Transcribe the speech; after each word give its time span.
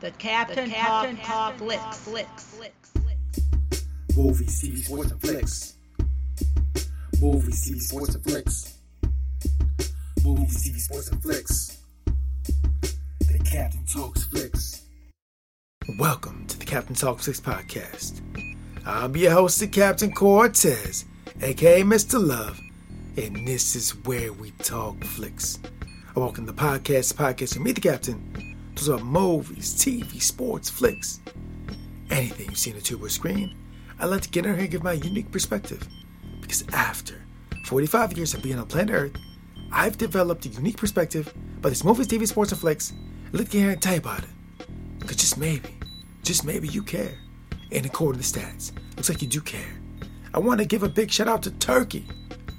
The 0.00 0.12
Captain, 0.12 0.68
the 0.68 0.76
Captain 0.76 1.16
Talk, 1.16 1.26
Talk 1.26 1.54
Flicks. 1.56 1.98
Flicks. 1.98 2.44
Flicks. 2.44 2.92
Movies, 4.16 4.62
TV, 4.62 4.78
sports, 4.78 5.10
and 5.10 5.20
flicks. 5.20 5.74
Movies, 7.20 7.68
TV, 7.68 7.80
sports, 7.80 8.14
and 8.14 8.22
flicks. 8.22 8.78
Movies, 10.24 10.64
TV, 10.64 10.78
sports, 10.78 11.08
and 11.08 11.20
flicks. 11.20 11.78
The 12.04 13.40
Captain 13.44 13.84
Talks 13.92 14.24
Flicks. 14.26 14.82
Welcome 15.98 16.46
to 16.46 16.56
the 16.56 16.64
Captain 16.64 16.94
Talks 16.94 17.24
Flicks 17.24 17.40
podcast. 17.40 18.20
I'm 18.86 19.16
your 19.16 19.32
host, 19.32 19.58
the 19.58 19.66
Captain 19.66 20.12
Cortez, 20.12 21.06
aka 21.42 21.82
Mr. 21.82 22.24
Love, 22.24 22.60
and 23.16 23.48
this 23.48 23.74
is 23.74 23.96
where 24.04 24.32
we 24.32 24.52
talk 24.62 25.02
flicks. 25.02 25.58
I 26.14 26.20
welcome 26.20 26.46
the 26.46 26.52
podcast, 26.52 27.16
the 27.16 27.22
podcast 27.24 27.54
for 27.54 27.60
me, 27.62 27.72
the 27.72 27.80
Captain 27.80 28.57
are 28.86 28.98
movies, 28.98 29.74
TV, 29.74 30.20
sports, 30.20 30.68
flicks, 30.68 31.20
anything 32.10 32.50
you 32.50 32.54
see 32.54 32.74
on 32.74 32.80
tube 32.80 33.02
or 33.02 33.08
screen. 33.08 33.56
I 33.98 34.04
like 34.04 34.20
to 34.22 34.28
get 34.28 34.44
in 34.44 34.52
here 34.52 34.64
and 34.64 34.70
give 34.70 34.82
my 34.82 34.92
unique 34.92 35.32
perspective. 35.32 35.88
Because 36.42 36.64
after 36.72 37.24
45 37.64 38.16
years 38.18 38.34
of 38.34 38.42
being 38.42 38.58
on 38.58 38.66
planet 38.66 38.94
Earth, 38.94 39.16
I've 39.72 39.96
developed 39.96 40.46
a 40.46 40.50
unique 40.50 40.76
perspective 40.76 41.32
about 41.56 41.70
these 41.70 41.84
movies, 41.84 42.08
TV, 42.08 42.28
sports, 42.28 42.52
and 42.52 42.60
flicks. 42.60 42.92
I'd 43.28 43.38
like 43.38 43.46
to 43.46 43.52
get 43.52 43.60
here 43.60 43.70
and 43.70 43.82
tell 43.82 43.94
you 43.94 44.00
about 44.00 44.22
it. 44.22 44.30
Because 44.98 45.16
just 45.16 45.38
maybe, 45.38 45.74
just 46.22 46.44
maybe 46.44 46.68
you 46.68 46.82
care. 46.82 47.18
And 47.72 47.84
according 47.84 48.22
to 48.22 48.32
the 48.32 48.40
stats, 48.40 48.72
looks 48.96 49.08
like 49.08 49.22
you 49.22 49.28
do 49.28 49.40
care. 49.40 49.80
I 50.32 50.38
want 50.38 50.60
to 50.60 50.66
give 50.66 50.82
a 50.82 50.88
big 50.88 51.10
shout 51.10 51.28
out 51.28 51.42
to 51.44 51.50
Turkey. 51.52 52.06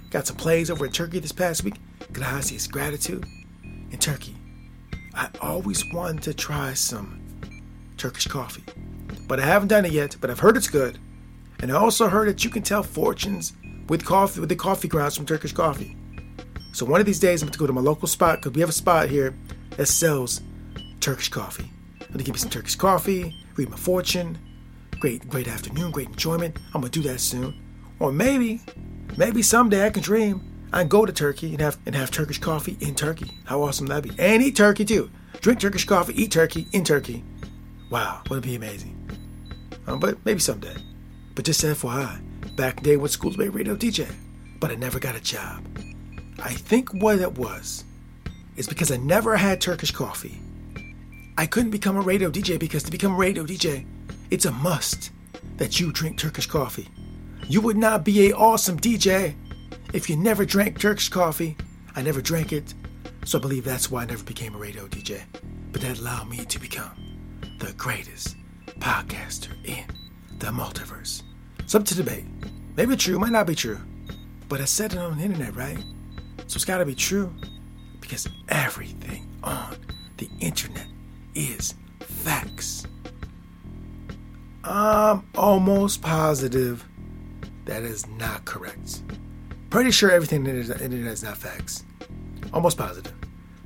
Got 0.10 0.28
some 0.28 0.36
plays 0.38 0.70
over 0.70 0.86
in 0.86 0.92
Turkey 0.92 1.20
this 1.20 1.32
past 1.32 1.64
week. 1.64 1.76
Gracias, 2.12 2.68
gratitude. 2.68 3.26
In 3.64 3.98
Turkey, 3.98 4.36
I 5.20 5.30
always 5.42 5.84
wanted 5.92 6.24
to 6.24 6.34
try 6.34 6.74
some 6.74 7.20
Turkish 7.98 8.26
coffee, 8.28 8.64
but 9.28 9.38
I 9.38 9.46
haven't 9.46 9.68
done 9.68 9.84
it 9.84 9.92
yet. 9.92 10.16
But 10.22 10.30
I've 10.30 10.40
heard 10.40 10.56
it's 10.56 10.70
good, 10.70 10.98
and 11.60 11.74
I 11.74 11.76
also 11.76 12.08
heard 12.08 12.30
that 12.30 12.46
you 12.46 12.50
can 12.50 12.64
tell 12.64 12.84
fortunes 12.84 13.52
with 13.90 14.06
coffee 14.06 14.40
with 14.40 14.48
the 14.48 14.56
coffee 14.56 14.88
grounds 14.88 15.18
from 15.18 15.26
Turkish 15.26 15.52
coffee. 15.52 15.98
So 16.72 16.86
one 16.86 17.02
of 17.02 17.06
these 17.06 17.20
days, 17.20 17.42
I'm 17.42 17.48
going 17.48 17.52
to 17.52 17.60
go 17.60 17.68
to 17.68 17.74
my 17.74 17.82
local 17.82 18.08
spot 18.08 18.38
because 18.38 18.54
we 18.54 18.62
have 18.62 18.70
a 18.70 18.72
spot 18.72 19.10
here 19.10 19.36
that 19.72 19.88
sells 19.88 20.40
Turkish 21.02 21.28
coffee. 21.28 21.70
I'm 22.00 22.08
going 22.08 22.20
to 22.20 22.24
give 22.24 22.36
me 22.36 22.40
some 22.40 22.50
Turkish 22.50 22.78
coffee, 22.78 23.36
read 23.58 23.70
my 23.70 23.76
fortune. 23.76 24.38
Great, 25.02 25.28
great 25.28 25.50
afternoon, 25.50 25.92
great 25.92 26.08
enjoyment. 26.08 26.58
I'm 26.68 26.80
going 26.80 26.92
to 26.92 27.02
do 27.02 27.10
that 27.10 27.20
soon. 27.20 27.62
Or 28.00 28.14
maybe, 28.14 28.62
maybe 29.18 29.42
someday 29.42 29.86
I 29.86 29.90
can 29.90 30.02
dream 30.02 30.50
I 30.72 30.82
can 30.82 30.88
go 30.88 31.06
to 31.06 31.12
Turkey 31.12 31.52
and 31.52 31.62
have 31.62 31.78
and 31.86 31.96
have 31.96 32.12
Turkish 32.12 32.38
coffee 32.38 32.78
in 32.80 32.94
Turkey. 32.94 33.32
How 33.46 33.64
awesome 33.64 33.88
that 33.88 34.04
be? 34.04 34.12
And 34.20 34.44
eat 34.44 34.56
turkey 34.56 34.86
too. 34.86 35.10
Drink 35.42 35.60
Turkish 35.60 35.86
coffee, 35.86 36.22
eat 36.22 36.32
turkey 36.32 36.68
in 36.74 36.84
Turkey. 36.84 37.24
Wow, 37.90 38.22
would 38.30 38.40
it 38.40 38.44
be 38.44 38.56
amazing? 38.56 38.96
Um, 39.88 40.00
but 40.00 40.24
maybe 40.26 40.40
someday. 40.40 40.76
But 41.36 41.46
just 41.46 41.64
FYI, 41.64 42.56
back 42.56 42.84
day 42.84 42.98
when 42.98 43.10
schools 43.10 43.38
made 43.38 43.50
radio 43.50 43.76
DJ, 43.76 44.12
but 44.60 44.72
I 44.72 44.76
never 44.76 45.00
got 45.00 45.16
a 45.16 45.22
job. 45.22 45.66
I 46.42 46.54
think 46.54 46.94
what 46.94 47.20
it 47.20 47.38
was 47.38 47.86
is 48.56 48.68
because 48.68 48.92
I 48.92 48.98
never 48.98 49.36
had 49.38 49.62
Turkish 49.62 49.92
coffee. 49.92 50.42
I 51.38 51.46
couldn't 51.46 51.72
become 51.72 51.96
a 51.96 52.02
radio 52.02 52.30
DJ 52.30 52.60
because 52.60 52.84
to 52.84 52.92
become 52.92 53.14
a 53.14 53.18
radio 53.18 53.46
DJ, 53.46 53.86
it's 54.30 54.46
a 54.46 54.52
must 54.52 55.12
that 55.58 55.80
you 55.80 55.92
drink 55.92 56.18
Turkish 56.18 56.48
coffee. 56.48 56.90
You 57.48 57.62
would 57.62 57.78
not 57.78 58.04
be 58.04 58.30
a 58.30 58.36
awesome 58.36 58.78
DJ 58.80 59.36
if 59.94 60.10
you 60.10 60.16
never 60.16 60.46
drank 60.46 60.80
Turkish 60.80 61.10
coffee, 61.10 61.58
I 61.96 62.04
never 62.04 62.22
drank 62.22 62.54
it, 62.54 62.74
so 63.30 63.38
I 63.38 63.42
believe 63.42 63.64
that's 63.64 63.92
why 63.92 64.02
I 64.02 64.06
never 64.06 64.24
became 64.24 64.56
a 64.56 64.58
radio 64.58 64.88
DJ. 64.88 65.22
But 65.72 65.82
that 65.82 66.00
allowed 66.00 66.32
me 66.32 66.46
to 66.46 66.60
become 66.60 66.90
the 67.60 67.72
greatest 67.74 68.36
podcaster 68.80 69.52
in 69.64 69.86
the 70.40 70.48
multiverse. 70.48 71.22
It's 71.60 71.76
up 71.76 71.86
to 71.86 71.96
debate. 71.96 72.26
Maybe 72.76 72.96
true, 72.96 73.20
might 73.20 73.32
not 73.32 73.46
be 73.46 73.54
true. 73.54 73.78
But 74.48 74.62
I 74.62 74.66
said 74.66 74.94
it 74.94 74.98
on 74.98 75.20
the 75.20 75.24
internet, 75.24 75.56
right? 75.56 75.78
So 76.48 76.56
it's 76.56 76.66
gotta 76.66 76.88
be 76.88 76.96
true. 76.96 77.32
Because 78.02 78.28
everything 78.48 79.30
on 79.44 79.78
the 80.18 80.28
internet 80.40 80.88
is 81.36 81.76
facts. 82.00 82.88
I'm 84.64 85.24
almost 85.36 86.02
positive 86.02 86.84
that 87.66 87.84
is 87.84 88.08
not 88.08 88.46
correct. 88.46 89.04
Pretty 89.70 89.92
sure 89.92 90.10
everything 90.10 90.48
in 90.48 90.68
the 90.68 90.84
internet 90.84 91.14
is 91.14 91.24
not 91.24 91.38
facts. 91.38 91.84
Almost 92.52 92.76
positive. 92.76 93.19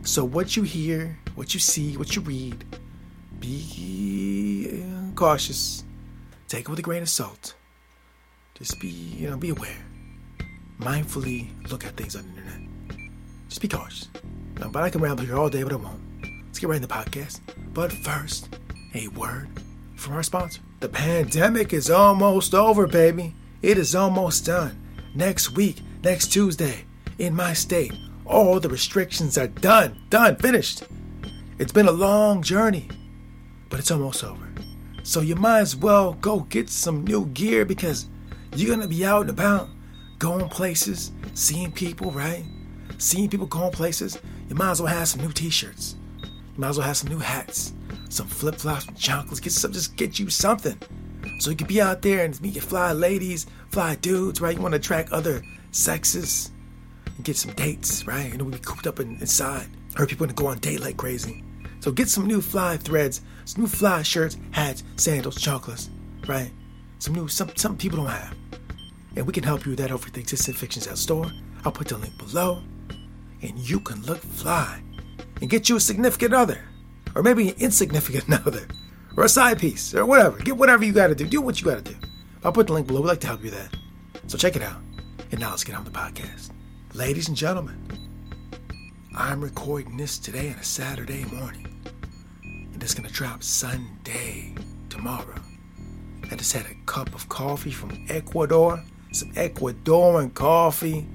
So 0.04 0.26
what 0.26 0.58
you 0.58 0.64
hear, 0.64 1.18
what 1.36 1.54
you 1.54 1.60
see, 1.60 1.96
what 1.98 2.16
you 2.16 2.22
read, 2.22 2.66
be 3.40 4.84
cautious. 5.16 5.84
Take 6.50 6.66
it 6.66 6.70
with 6.70 6.80
a 6.80 6.82
grain 6.82 7.02
of 7.02 7.10
salt. 7.10 7.56
Just 8.54 8.80
be, 8.80 8.90
you 8.90 9.30
know, 9.30 9.38
be 9.38 9.50
aware. 9.50 9.86
Mindfully 10.80 11.50
look 11.72 11.86
at 11.86 11.96
things 11.96 12.16
on 12.16 12.24
the 12.24 12.30
internet. 12.30 13.00
Just 13.48 13.62
be 13.62 13.68
cautious. 13.68 14.10
No, 14.60 14.70
but 14.70 14.84
I 14.84 14.90
can 14.90 15.02
ramble 15.02 15.24
here 15.24 15.38
all 15.38 15.50
day, 15.50 15.64
but 15.64 15.72
I 15.72 15.78
won't. 15.78 16.02
Let's 16.46 16.60
get 16.60 16.70
right 16.70 16.76
in 16.76 16.82
the 16.82 16.88
podcast. 16.88 17.40
But 17.74 17.92
first, 17.92 18.58
a 18.94 19.08
word 19.10 19.48
from 19.96 20.16
our 20.16 20.24
sponsor. 20.24 20.62
The 20.82 20.90
pandemic 20.90 21.72
is 21.72 21.90
almost 21.90 22.54
over, 22.54 22.88
baby. 22.88 23.36
It 23.62 23.78
is 23.78 23.96
almost 23.96 24.46
done. 24.46 24.80
Next 25.16 25.56
week, 25.56 25.78
next 26.04 26.28
Tuesday 26.28 26.86
in 27.18 27.34
my 27.34 27.54
state. 27.54 27.94
All 28.26 28.60
the 28.60 28.70
restrictions 28.70 29.38
are 29.38 29.48
done, 29.48 30.00
done, 30.10 30.38
finished. 30.38 30.84
It's 31.60 31.74
been 31.74 31.88
a 31.88 31.92
long 31.92 32.42
journey, 32.42 32.90
but 33.70 33.80
it's 33.80 33.92
almost 33.92 34.24
over. 34.24 34.50
So 35.04 35.20
you 35.20 35.36
might 35.36 35.60
as 35.60 35.76
well 35.76 36.14
go 36.14 36.42
get 36.42 36.70
some 36.70 37.04
new 37.04 37.26
gear 37.28 37.66
because 37.66 38.08
you're 38.56 38.74
gonna 38.74 38.88
be 38.88 39.06
out 39.06 39.22
and 39.22 39.30
about, 39.30 39.70
going 40.20 40.48
places, 40.48 41.12
seeing 41.34 41.72
people, 41.72 42.12
right? 42.12 42.46
Seeing 42.98 43.30
people 43.30 43.48
going 43.48 43.74
places. 43.74 44.18
You 44.48 44.56
might 44.56 44.72
as 44.72 44.82
well 44.82 44.94
have 44.94 45.10
some 45.10 45.22
new 45.22 45.34
t-shirts. 45.34 45.96
You 46.22 46.30
might 46.60 46.70
as 46.70 46.78
well 46.78 46.88
have 46.88 46.96
some 46.96 47.10
new 47.10 47.20
hats, 47.20 47.74
some 48.08 48.28
flip-flops, 48.28 48.86
some 48.86 48.96
chocolates. 48.96 49.42
Get 49.42 49.52
some, 49.52 49.74
just 49.74 49.98
get 49.98 50.18
you 50.18 50.30
something. 50.30 50.80
So 51.40 51.50
you 51.50 51.58
can 51.58 51.68
be 51.68 51.82
out 51.82 52.02
there 52.02 52.24
and 52.24 52.40
meet 52.42 52.56
your 52.56 52.64
fly 52.64 52.94
ladies, 52.94 53.48
fly 53.70 53.96
dudes, 53.96 54.40
right? 54.40 54.56
You 54.56 54.62
want 54.62 54.74
to 54.74 54.80
attract 54.80 55.12
other 55.12 55.44
sexes 55.72 56.52
and 57.16 57.26
get 57.26 57.38
some 57.38 57.54
dates, 57.54 58.06
right? 58.08 58.32
And 58.32 58.42
we'll 58.42 58.52
be 58.52 58.60
cooped 58.60 58.88
up 58.88 59.00
in, 59.00 59.18
inside. 59.20 59.68
Heard 59.96 60.10
people 60.10 60.26
want 60.26 60.36
to 60.36 60.42
go 60.42 60.50
on 60.50 60.60
date 60.60 60.82
like 60.82 60.98
crazy. 60.98 61.44
So 61.80 61.92
get 61.92 62.10
some 62.10 62.26
new 62.26 62.42
fly 62.42 62.78
threads, 62.78 63.22
some 63.46 63.64
new 63.64 63.68
fly 63.68 64.04
shirts, 64.04 64.38
hats, 64.52 64.84
sandals, 64.96 65.40
chocolates, 65.40 65.90
right? 66.28 66.52
Some 67.00 67.14
new, 67.14 67.28
some, 67.28 67.52
some 67.56 67.78
people 67.78 67.98
don't 67.98 68.08
have. 68.08 68.36
And 69.16 69.28
we 69.28 69.34
can 69.34 69.44
help 69.44 69.66
you 69.66 69.72
with 69.72 69.80
that 69.80 69.92
over 69.92 70.08
at 70.08 70.14
the 70.14 70.22
Existing 70.22 70.56
Fictions 70.56 70.88
Out 70.88 70.98
store. 70.98 71.30
I'll 71.66 71.72
put 71.72 71.88
the 71.88 71.98
link 71.98 72.18
below. 72.18 72.64
And 73.42 73.60
you 73.60 73.80
can 73.80 74.02
look 74.04 74.20
fly 74.20 74.82
and 75.42 75.50
get 75.50 75.68
you 75.68 75.76
a 75.76 75.80
significant 75.80 76.34
other. 76.34 76.64
Or 77.16 77.22
maybe 77.22 77.50
an 77.50 77.56
insignificant 77.58 78.32
other. 78.48 78.66
Or 79.18 79.26
a 79.26 79.30
side 79.30 79.60
piece. 79.60 79.94
Or 79.94 80.06
whatever. 80.06 80.40
Get 80.40 80.58
whatever 80.58 80.86
you 80.86 80.94
gotta 80.94 81.16
do. 81.16 81.28
Do 81.28 81.42
what 81.42 81.60
you 81.60 81.66
gotta 81.66 81.82
do. 81.82 81.96
I'll 82.44 82.54
put 82.54 82.68
the 82.68 82.74
link 82.74 82.88
below. 82.88 83.02
We'd 83.02 83.10
like 83.10 83.20
to 83.20 83.28
help 83.28 83.44
you 83.44 83.52
with 83.52 83.60
that. 83.60 83.78
So 84.28 84.38
check 84.38 84.56
it 84.56 84.62
out. 84.62 84.82
And 85.32 85.40
now 85.40 85.50
let's 85.50 85.64
get 85.64 85.76
on 85.76 85.84
the 85.84 85.92
podcast. 85.92 86.53
Ladies 86.94 87.28
and 87.28 87.36
gentlemen, 87.36 87.76
I'm 89.18 89.42
recording 89.42 89.98
this 89.98 90.20
today 90.20 90.52
on 90.52 90.60
a 90.60 90.64
Saturday 90.64 91.26
morning. 91.26 91.68
And 92.44 92.84
it's 92.84 92.94
to 92.94 93.02
drop 93.02 93.42
Sunday, 93.42 94.54
tomorrow. 94.90 95.42
I 96.32 96.36
just 96.36 96.54
had 96.54 96.68
a 96.68 96.76
cup 96.86 97.16
of 97.16 97.28
coffee 97.30 97.72
from 97.72 98.06
Ecuador, 98.10 98.80
some 99.12 99.32
Ecuadorian 99.32 100.36
coffee, 100.36 101.08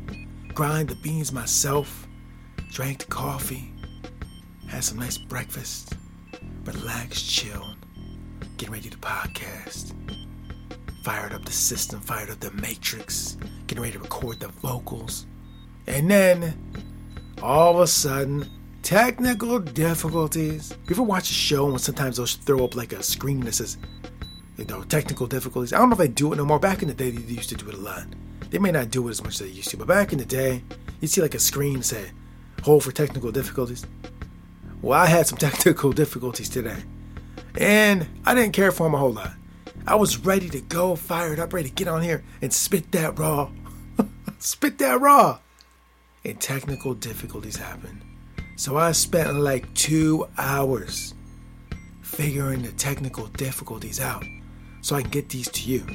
grind 0.53 0.89
the 0.89 0.97
beans 0.97 1.33
myself, 1.33 2.09
drank 2.73 2.99
the 2.99 3.07
coffee, 3.07 3.73
had 4.67 4.83
some 4.83 4.99
nice 4.99 5.17
breakfast, 5.17 5.93
relaxed, 6.65 7.31
chilled, 7.31 7.77
getting 8.57 8.73
ready 8.73 8.91
to 8.91 8.97
the 8.99 9.07
podcast 9.07 9.95
fired 11.05 11.33
up 11.33 11.43
the 11.45 11.53
system, 11.53 12.01
fired 12.01 12.29
up 12.29 12.39
the 12.41 12.51
matrix, 12.51 13.39
getting 13.67 13.81
ready 13.81 13.95
to 13.95 13.99
record 14.01 14.41
the 14.41 14.49
vocals. 14.49 15.25
And 15.89 16.11
then, 16.11 16.55
all 17.43 17.77
of 17.77 17.81
a 17.81 17.87
sudden, 17.87 18.47
technical 18.83 19.59
difficulties. 19.59 20.71
You 20.87 20.95
ever 20.95 21.03
watch 21.03 21.31
a 21.31 21.33
show 21.33 21.71
and 21.71 21.81
sometimes 21.81 22.19
they'll 22.19 22.27
throw 22.27 22.65
up 22.65 22.77
like 22.77 22.93
a 22.93 23.03
screen 23.03 23.41
that 23.41 23.55
says, 23.55 23.79
you 24.59 24.67
know, 24.67 24.83
technical 24.83 25.27
difficulties? 25.27 25.73
I 25.73 25.79
don't 25.79 25.89
know 25.89 25.95
if 25.95 25.99
they 25.99 26.09
do 26.09 26.31
it 26.35 26.37
no 26.37 26.45
more. 26.45 26.59
Back 26.59 26.83
in 26.83 26.89
the 26.89 26.95
day, 26.95 27.11
they 27.11 27.33
used 27.33 27.49
to 27.49 27.55
do 27.55 27.71
it 27.71 27.75
a 27.75 27.79
lot. 27.79 28.05
They 28.51 28.59
may 28.59 28.71
not 28.71 28.91
do 28.91 29.09
it 29.09 29.13
as 29.13 29.25
much 29.25 29.35
as 29.35 29.39
they 29.41 29.49
used 29.49 29.71
to, 29.71 29.79
but 29.79 29.89
back 29.89 30.13
in 30.13 30.19
the 30.19 30.27
day, 30.27 30.63
you'd 31.01 31.09
see 31.09 31.23
like 31.23 31.35
a 31.35 31.39
screen 31.39 31.83
say, 31.83 32.11
hold 32.63 32.85
for 32.85 32.93
technical 32.93 33.33
difficulties. 33.33 33.87
Well, 34.83 35.01
I 35.01 35.07
had 35.07 35.27
some 35.27 35.39
technical 35.39 35.93
difficulties 35.93 36.51
today. 36.51 36.83
And 37.57 38.07
I 38.27 38.35
didn't 38.35 38.53
care 38.53 38.73
for 38.73 38.85
them 38.85 38.95
a 38.95 38.99
whole 38.99 39.15
lot. 39.15 39.33
I 39.87 39.95
was 39.95 40.19
ready 40.19 40.51
to 40.51 40.61
go, 40.61 40.97
fired 40.97 41.41
up, 41.41 41.55
ready 41.55 41.71
to 41.71 41.75
get 41.75 41.89
on 41.89 42.03
here 42.03 42.25
and 42.43 42.53
spit 42.53 42.93
that 42.93 43.19
raw. 43.19 43.51
spit 44.39 44.77
that 44.79 45.01
raw. 45.01 45.39
And 46.25 46.41
technical 46.41 46.95
difficulties 46.95 47.57
happened. 47.57 48.03
So 48.57 48.77
I 48.77 48.93
spent 48.93 49.39
like 49.39 49.73
two 49.75 50.27
hours 50.37 51.15
figuring 52.03 52.63
the 52.63 52.73
technical 52.73 53.27
difficulties 53.29 54.01
out 54.01 54.25
so 54.81 54.97
I 54.97 55.03
can 55.03 55.11
get 55.11 55.29
these 55.29 55.49
to 55.49 55.71
you. 55.71 55.87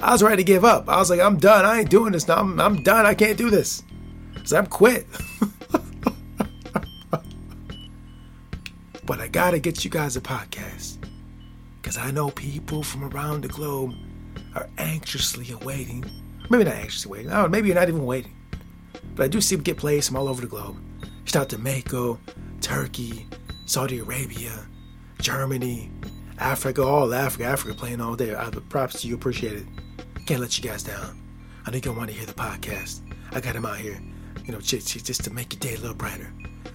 I 0.00 0.12
was 0.12 0.22
ready 0.22 0.36
to 0.36 0.44
give 0.44 0.64
up. 0.64 0.88
I 0.88 0.98
was 0.98 1.10
like, 1.10 1.20
I'm 1.20 1.38
done. 1.38 1.64
I 1.64 1.80
ain't 1.80 1.90
doing 1.90 2.12
this 2.12 2.28
now. 2.28 2.36
I'm, 2.36 2.60
I'm 2.60 2.82
done. 2.82 3.06
I 3.06 3.14
can't 3.14 3.38
do 3.38 3.50
this. 3.50 3.82
So 4.44 4.58
I'm 4.58 4.66
quit. 4.66 5.06
but 9.06 9.20
I 9.20 9.28
gotta 9.28 9.58
get 9.58 9.84
you 9.84 9.90
guys 9.90 10.16
a 10.16 10.20
podcast. 10.20 10.98
Because 11.80 11.96
I 11.96 12.10
know 12.10 12.30
people 12.30 12.82
from 12.82 13.04
around 13.04 13.42
the 13.42 13.48
globe 13.48 13.94
are 14.54 14.68
anxiously 14.76 15.50
awaiting. 15.50 16.04
Maybe 16.50 16.64
not 16.64 16.74
anxiously 16.74 17.10
waiting. 17.10 17.50
Maybe 17.50 17.68
you're 17.68 17.74
not 17.74 17.88
even 17.88 18.04
waiting. 18.04 18.35
But 19.14 19.24
I 19.24 19.28
do 19.28 19.40
see 19.40 19.56
them 19.56 19.62
get 19.62 19.76
plays 19.76 20.06
from 20.06 20.16
all 20.16 20.28
over 20.28 20.40
the 20.40 20.48
globe. 20.48 20.76
Shout 21.24 21.42
out 21.42 21.48
to 21.50 21.58
Mexico, 21.58 22.20
Turkey, 22.60 23.26
Saudi 23.64 23.98
Arabia, 23.98 24.52
Germany, 25.20 25.90
Africa, 26.38 26.82
all 26.82 27.12
Africa, 27.14 27.44
Africa 27.44 27.74
playing 27.74 28.00
all 28.00 28.14
day. 28.14 28.34
Uh, 28.34 28.46
I, 28.46 28.50
props 28.68 29.02
to 29.02 29.08
you, 29.08 29.14
appreciate 29.14 29.54
it. 29.54 29.66
Can't 30.26 30.40
let 30.40 30.58
you 30.58 30.68
guys 30.68 30.82
down. 30.82 31.20
I 31.66 31.70
know 31.70 31.80
you 31.82 31.92
want 31.92 32.10
to 32.10 32.16
hear 32.16 32.26
the 32.26 32.32
podcast. 32.32 33.00
I 33.32 33.40
got 33.40 33.54
them 33.54 33.66
out 33.66 33.78
here, 33.78 34.00
you 34.44 34.52
know, 34.52 34.60
just, 34.60 34.88
just 35.04 35.24
to 35.24 35.32
make 35.32 35.52
your 35.52 35.60
day 35.60 35.74
a 35.74 35.80
little 35.80 35.96
brighter. 35.96 36.32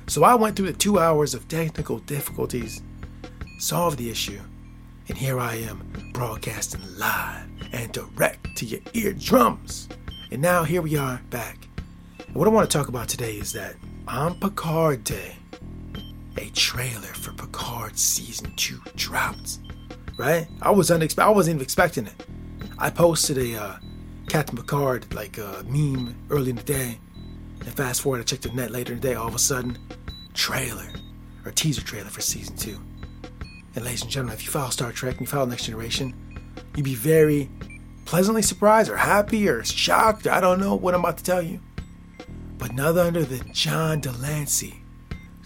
So 0.07 0.23
I 0.23 0.35
went 0.35 0.55
through 0.55 0.67
the 0.67 0.73
two 0.73 0.99
hours 0.99 1.33
of 1.33 1.47
technical 1.47 1.99
difficulties, 1.99 2.81
solved 3.59 3.97
the 3.97 4.09
issue, 4.09 4.41
and 5.07 5.17
here 5.17 5.39
I 5.39 5.55
am 5.55 6.11
broadcasting 6.13 6.81
live 6.97 7.47
and 7.71 7.91
direct 7.91 8.57
to 8.57 8.65
your 8.65 8.81
eardrums. 8.93 9.87
And 10.31 10.41
now 10.41 10.63
here 10.63 10.81
we 10.81 10.97
are 10.97 11.21
back. 11.29 11.67
What 12.33 12.47
I 12.47 12.51
want 12.51 12.71
to 12.71 12.77
talk 12.77 12.87
about 12.87 13.09
today 13.09 13.33
is 13.33 13.51
that 13.51 13.75
on 14.07 14.39
Picard 14.39 15.03
Day, 15.03 15.35
a 16.37 16.49
trailer 16.51 17.01
for 17.01 17.33
Picard 17.33 17.99
season 17.99 18.53
two 18.55 18.79
dropped. 18.95 19.59
Right? 20.17 20.47
I 20.61 20.71
was 20.71 20.91
unexpected. 20.91 21.27
I 21.27 21.35
wasn't 21.35 21.55
even 21.55 21.63
expecting 21.63 22.07
it. 22.07 22.25
I 22.79 22.89
posted 22.89 23.37
a 23.37 23.61
uh, 23.61 23.75
Captain 24.29 24.55
Picard 24.55 25.13
like 25.13 25.39
uh, 25.39 25.63
meme 25.67 26.15
early 26.29 26.51
in 26.51 26.55
the 26.55 26.63
day, 26.63 26.99
and 27.59 27.73
fast 27.73 28.01
forward, 28.01 28.21
I 28.21 28.23
checked 28.23 28.43
the 28.43 28.51
net 28.51 28.71
later 28.71 28.93
in 28.93 29.01
the 29.01 29.09
day. 29.09 29.15
All 29.15 29.27
of 29.27 29.35
a 29.35 29.39
sudden, 29.39 29.77
trailer 30.33 30.87
or 31.43 31.51
teaser 31.51 31.81
trailer 31.81 32.09
for 32.09 32.21
season 32.21 32.55
two. 32.55 32.79
And 33.75 33.83
ladies 33.83 34.03
and 34.03 34.09
gentlemen, 34.09 34.35
if 34.35 34.45
you 34.45 34.51
follow 34.51 34.69
Star 34.69 34.93
Trek 34.93 35.17
and 35.17 35.21
you 35.21 35.27
follow 35.27 35.47
Next 35.47 35.65
Generation, 35.65 36.15
you'd 36.77 36.85
be 36.85 36.95
very 36.95 37.49
pleasantly 38.05 38.41
surprised 38.41 38.89
or 38.89 38.95
happy 38.95 39.49
or 39.49 39.65
shocked. 39.65 40.27
I 40.27 40.39
don't 40.39 40.61
know 40.61 40.75
what 40.75 40.93
I'm 40.93 41.01
about 41.01 41.17
to 41.17 41.23
tell 41.25 41.41
you. 41.41 41.59
But 42.61 42.73
none 42.73 42.95
other 42.95 43.25
than 43.25 43.51
John 43.53 44.01
de 44.01 44.11
Lancie. 44.11 44.83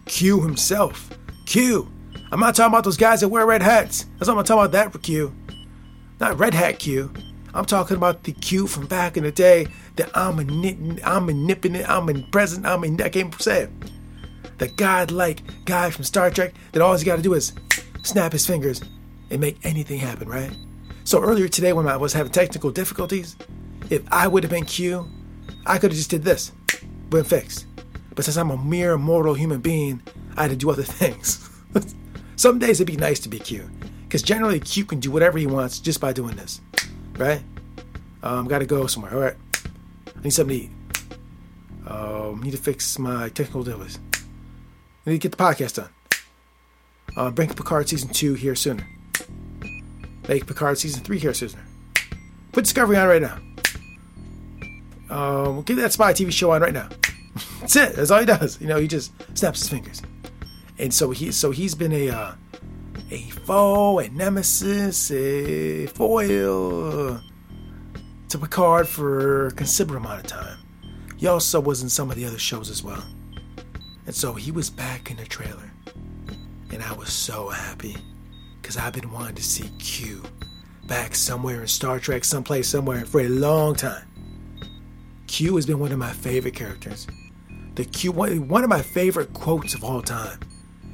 Q 0.04 0.42
himself. 0.42 1.10
Q. 1.46 1.90
I'm 2.30 2.42
not 2.42 2.56
talking 2.56 2.74
about 2.74 2.84
those 2.84 2.98
guys 2.98 3.22
that 3.22 3.30
wear 3.30 3.46
red 3.46 3.62
hats. 3.62 4.06
That's 4.20 4.28
not 4.28 4.38
I'm 4.38 4.44
talking 4.44 4.60
about 4.60 4.72
that 4.74 4.92
for 4.92 5.00
Q. 5.00 5.34
Not 6.20 6.38
red 6.38 6.54
hat 6.54 6.78
Q. 6.78 7.14
I'm 7.54 7.64
talking 7.64 7.96
about 7.96 8.24
the 8.24 8.34
Q 8.34 8.68
from 8.68 8.86
back 8.86 9.16
in 9.16 9.24
the 9.24 9.32
day 9.32 9.68
that 9.96 10.12
I'm 10.14 10.40
a 10.40 11.00
I'm 11.06 11.30
a 11.30 11.34
nipping 11.34 11.76
it, 11.76 11.90
I'm 11.90 12.10
a 12.10 12.22
present, 12.32 12.66
I'm 12.66 12.84
a 12.84 13.04
I 13.04 13.08
can't 13.08 13.34
say 13.42 13.62
it. 13.62 13.70
The 14.58 14.68
godlike 14.68 15.42
guy 15.64 15.92
from 15.92 16.04
Star 16.04 16.30
Trek 16.30 16.54
that 16.74 16.82
all 16.82 16.92
he's 16.92 17.06
got 17.06 17.16
to 17.16 17.22
do 17.22 17.34
is 17.34 17.54
snap 18.04 18.34
his 18.34 18.46
fingers 18.46 18.82
and 19.30 19.40
make 19.40 19.58
anything 19.64 20.00
happen, 20.00 20.28
right? 20.28 20.52
So 21.06 21.24
earlier 21.24 21.48
today 21.48 21.72
when 21.72 21.88
I 21.88 21.96
was 21.96 22.12
having 22.12 22.34
technical 22.34 22.72
difficulties, 22.72 23.38
if 23.90 24.04
I 24.12 24.28
would 24.28 24.44
have 24.44 24.52
been 24.52 24.66
Q, 24.66 25.10
I 25.66 25.78
could 25.78 25.92
have 25.92 25.98
just 25.98 26.10
did 26.10 26.24
this, 26.24 26.52
been 27.16 27.24
fixed. 27.24 27.66
But 28.14 28.26
since 28.26 28.38
I'm 28.38 28.52
a 28.52 28.58
mere 28.58 28.98
mortal 28.98 29.34
human 29.34 29.60
being, 29.62 30.02
I 30.38 30.44
had 30.44 30.52
to 30.52 30.58
do 30.58 30.70
other 30.70 30.84
things. 31.02 31.50
Some 32.36 32.60
days 32.60 32.82
it'd 32.82 32.88
be 32.88 32.98
nice 32.98 33.20
to 33.22 33.30
be 33.30 33.40
Q, 33.40 33.70
because 34.04 34.22
generally 34.22 34.60
Q 34.60 34.86
can 34.86 35.00
do 35.00 35.10
whatever 35.12 35.38
he 35.38 35.48
wants 35.48 35.80
just 35.80 36.02
by 36.02 36.14
doing 36.14 36.36
this, 36.36 36.62
right? 37.18 37.42
Um, 38.24 38.48
gotta 38.48 38.66
go 38.66 38.88
somewhere. 38.88 39.14
All 39.14 39.20
right, 39.20 39.36
I 40.16 40.22
need 40.22 40.32
something 40.32 40.58
to 40.58 40.66
eat. 40.66 40.72
Um, 41.88 42.42
need 42.42 42.52
to 42.52 42.58
fix 42.58 42.98
my 43.00 43.30
technical 43.30 43.64
difficulties. 43.64 44.00
I 45.06 45.12
need 45.12 45.22
to 45.22 45.30
get 45.30 45.38
the 45.38 45.44
podcast 45.44 45.76
done. 45.76 45.90
Uh, 47.16 47.32
bring 47.32 47.50
Picard 47.50 47.88
season 47.88 48.10
two 48.10 48.34
here 48.34 48.56
sooner. 48.56 48.86
Make 50.28 50.48
Picard 50.48 50.78
season 50.78 51.04
three 51.04 51.20
here 51.20 51.34
sooner. 51.34 51.64
Put 52.52 52.64
Discovery 52.64 52.98
on 52.98 53.08
right 53.08 53.22
now. 53.22 53.38
Um, 55.10 55.62
get 55.62 55.76
that 55.76 55.94
spy 55.94 56.14
TV 56.14 56.32
show 56.32 56.52
on 56.52 56.62
right 56.62 56.74
now. 56.74 56.90
That's 57.60 57.76
it. 57.76 57.96
That's 57.96 58.12
all 58.12 58.20
he 58.20 58.26
does. 58.26 58.60
You 58.62 58.68
know, 58.68 58.78
he 58.78 58.88
just 58.88 59.12
snaps 59.38 59.60
his 59.60 59.70
fingers. 59.70 60.02
And 60.78 60.94
so 60.94 61.12
he 61.12 61.32
so 61.32 61.52
he's 61.52 61.76
been 61.76 61.92
a 61.92 62.10
uh, 62.10 62.36
a 63.12 63.30
foe, 63.30 64.00
a 64.00 64.10
nemesis, 64.10 65.12
a 65.12 65.88
foil 65.88 67.22
to 68.30 68.38
Picard 68.38 68.88
for 68.88 69.48
a 69.48 69.52
considerable 69.52 70.06
amount 70.06 70.26
of 70.26 70.28
time. 70.28 70.58
He 71.18 71.28
also 71.28 71.60
was 71.60 71.82
in 71.82 71.90
some 71.90 72.10
of 72.10 72.18
the 72.18 72.26
other 72.26 72.40
shows 72.40 72.70
as 72.70 72.84
well. 72.84 73.04
And 74.06 74.14
so 74.14 74.34
he 74.34 74.52
was 74.52 74.70
back 74.70 75.10
in 75.10 75.18
the 75.18 75.26
trailer. 75.26 75.72
And 76.72 76.84
I 76.84 76.94
was 76.94 77.12
so 77.12 77.50
happy 77.50 77.96
because 78.62 78.78
I've 78.78 78.94
been 78.94 79.12
wanting 79.12 79.36
to 79.36 79.44
see 79.44 79.70
Q 79.80 80.24
back 80.88 81.16
somewhere 81.16 81.62
in 81.62 81.68
Star 81.68 82.00
Trek, 82.00 82.24
someplace, 82.24 82.68
somewhere 82.68 83.06
for 83.06 83.22
a 83.22 83.30
long 83.30 83.76
time. 83.76 84.06
Q 85.28 85.56
has 85.56 85.66
been 85.66 85.80
one 85.80 85.92
of 85.92 86.00
my 86.00 86.12
favorite 86.12 86.56
characters. 86.56 87.08
The 87.76 87.84
Q 87.84 88.14
one, 88.14 88.64
of 88.64 88.70
my 88.70 88.82
favorite 88.82 89.34
quotes 89.34 89.74
of 89.74 89.84
all 89.84 90.02
time 90.02 90.40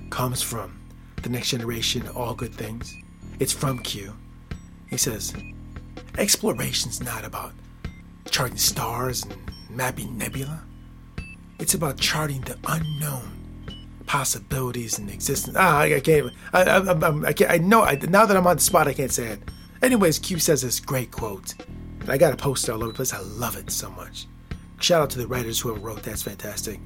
comes 0.09 0.41
from 0.41 0.81
the 1.21 1.29
next 1.29 1.49
generation, 1.49 2.07
all 2.09 2.33
good 2.33 2.55
things. 2.55 2.95
It's 3.39 3.53
from 3.53 3.79
Q. 3.79 4.15
He 4.89 4.97
says, 4.97 5.33
Exploration's 6.17 6.99
not 6.99 7.23
about 7.23 7.53
charting 8.31 8.57
stars 8.57 9.23
and 9.23 9.37
mapping 9.69 10.17
nebula. 10.17 10.63
It's 11.59 11.75
about 11.75 11.99
charting 11.99 12.41
the 12.41 12.57
unknown 12.67 13.41
possibilities 14.07 14.97
and 14.97 15.07
existence. 15.07 15.55
Ah, 15.59 15.81
I, 15.81 15.95
I 15.95 15.99
can't. 15.99 16.31
I, 16.51 16.63
I, 16.63 17.27
I, 17.27 17.33
can't. 17.33 17.51
I 17.51 17.57
know. 17.59 17.83
I, 17.83 17.93
now 18.09 18.25
that 18.25 18.35
I'm 18.35 18.47
on 18.47 18.55
the 18.55 18.61
spot, 18.61 18.87
I 18.87 18.93
can't 18.93 19.11
say 19.11 19.27
it. 19.27 19.39
Anyways, 19.83 20.17
Q 20.17 20.39
says 20.39 20.63
this 20.63 20.79
great 20.79 21.11
quote. 21.11 21.53
And 21.99 22.09
I 22.09 22.17
got 22.17 22.33
a 22.33 22.37
poster 22.37 22.73
all 22.73 22.79
over 22.79 22.91
the 22.91 22.95
place. 22.95 23.13
I 23.13 23.19
love 23.19 23.55
it 23.55 23.69
so 23.69 23.91
much. 23.91 24.25
Shout 24.81 25.03
out 25.03 25.09
to 25.11 25.19
the 25.19 25.27
writers 25.27 25.59
whoever 25.59 25.79
wrote 25.79 26.01
that's 26.01 26.23
fantastic. 26.23 26.79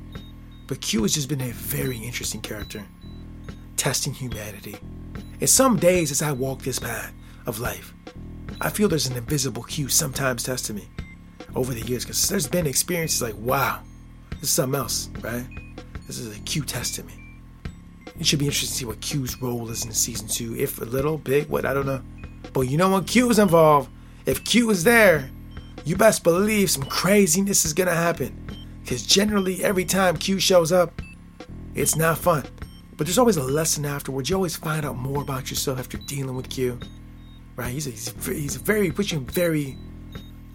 But 0.67 0.81
Q 0.81 1.03
has 1.03 1.13
just 1.13 1.29
been 1.29 1.41
a 1.41 1.51
very 1.51 1.97
interesting 1.97 2.41
character, 2.41 2.83
testing 3.77 4.13
humanity. 4.13 4.75
And 5.39 5.49
some 5.49 5.77
days 5.77 6.11
as 6.11 6.21
I 6.21 6.33
walk 6.33 6.61
this 6.61 6.77
path 6.77 7.13
of 7.45 7.59
life, 7.59 7.93
I 8.59 8.69
feel 8.69 8.89
there's 8.89 9.07
an 9.07 9.15
invisible 9.15 9.63
Q 9.63 9.87
sometimes 9.87 10.43
testing 10.43 10.75
me 10.75 10.89
over 11.55 11.73
the 11.73 11.81
years 11.81 12.03
because 12.03 12.27
there's 12.27 12.47
been 12.47 12.67
experiences 12.67 13.21
like, 13.21 13.35
wow, 13.37 13.81
this 14.31 14.43
is 14.43 14.51
something 14.51 14.79
else, 14.79 15.09
right? 15.21 15.45
This 16.05 16.19
is 16.19 16.37
a 16.37 16.41
Q 16.41 16.63
testing 16.63 17.05
me. 17.05 17.13
It 18.19 18.25
should 18.25 18.39
be 18.39 18.45
interesting 18.45 18.69
to 18.69 18.75
see 18.75 18.85
what 18.85 18.99
Q's 18.99 19.41
role 19.41 19.69
is 19.69 19.85
in 19.85 19.93
season 19.93 20.27
two, 20.27 20.55
if 20.57 20.81
a 20.81 20.85
little, 20.85 21.17
big, 21.17 21.47
what, 21.47 21.65
I 21.65 21.73
don't 21.73 21.85
know. 21.85 22.01
But 22.51 22.61
you 22.61 22.77
know 22.77 22.91
when 22.91 23.05
Q 23.05 23.29
is 23.29 23.39
involved, 23.39 23.89
if 24.25 24.43
Q 24.43 24.69
is 24.69 24.83
there, 24.83 25.29
you 25.85 25.95
best 25.95 26.23
believe 26.23 26.69
some 26.69 26.83
craziness 26.83 27.63
is 27.63 27.73
gonna 27.73 27.93
happen. 27.93 28.67
Because 28.81 29.05
generally, 29.05 29.63
every 29.63 29.85
time 29.85 30.17
Q 30.17 30.39
shows 30.39 30.71
up, 30.71 31.01
it's 31.73 31.95
not 31.95 32.17
fun. 32.17 32.43
But 32.97 33.07
there's 33.07 33.17
always 33.17 33.37
a 33.37 33.43
lesson 33.43 33.85
afterwards. 33.85 34.29
You 34.29 34.35
always 34.35 34.55
find 34.55 34.85
out 34.85 34.97
more 34.97 35.21
about 35.21 35.49
yourself 35.49 35.79
after 35.79 35.97
dealing 35.97 36.35
with 36.35 36.49
Q. 36.49 36.79
Right? 37.55 37.71
He's 37.71 37.87
a, 37.87 37.91
he's 37.91 38.25
he's 38.25 38.55
a 38.55 38.59
very, 38.59 38.91
puts 38.91 39.11
you 39.11 39.19
in 39.19 39.25
very 39.25 39.77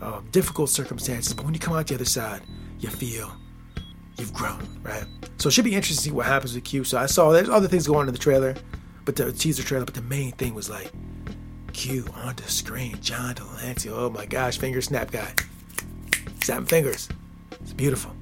uh, 0.01 0.21
difficult 0.33 0.71
circumstances. 0.71 1.33
But 1.33 1.45
when 1.45 1.55
you 1.55 1.61
come 1.61 1.75
out 1.75 1.87
the 1.87 1.95
other 1.95 2.05
side, 2.05 2.43
you 2.79 2.89
feel 2.89 3.33
you've 4.17 4.33
grown, 4.33 4.81
right? 4.83 5.05
So 5.39 5.49
it 5.49 5.53
should 5.53 5.65
be 5.65 5.75
interesting 5.75 5.97
to 5.97 6.11
see 6.11 6.15
what 6.15 6.27
happens 6.27 6.55
with 6.55 6.65
Q. 6.65 6.85
So 6.85 6.99
I 6.99 7.07
saw 7.07 7.31
there's 7.31 7.49
other 7.49 7.69
things 7.69 7.87
going 7.87 8.01
on 8.01 8.09
in 8.09 8.15
the 8.15 8.21
trailer, 8.21 8.55
but 9.05 9.17
the 9.17 9.33
teaser 9.33 9.63
trailer. 9.63 9.85
But 9.85 9.95
the 9.95 10.03
main 10.03 10.33
thing 10.33 10.55
was 10.55 10.69
like 10.71 10.93
Q 11.81 12.05
on 12.15 12.37
the 12.37 12.43
screen. 12.43 13.01
John 13.01 13.35
de 13.35 13.43
Lancie. 13.43 13.89
Oh 13.89 14.11
my 14.11 14.27
gosh, 14.27 14.59
finger 14.59 14.83
snap 14.83 15.11
guy. 15.11 15.33
Snapping 16.43 16.67
fingers. 16.67 17.09
It's 17.53 17.73
beautiful. 17.73 18.15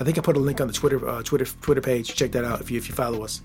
I 0.00 0.04
think 0.04 0.16
I 0.16 0.22
put 0.22 0.38
a 0.38 0.40
link 0.40 0.58
on 0.62 0.68
the 0.68 0.72
Twitter 0.72 1.06
uh, 1.06 1.22
Twitter 1.22 1.44
Twitter 1.44 1.82
page. 1.82 2.14
Check 2.14 2.32
that 2.32 2.46
out 2.46 2.62
if 2.62 2.70
you 2.70 2.78
if 2.78 2.88
you 2.88 2.94
follow 2.94 3.22
us. 3.22 3.42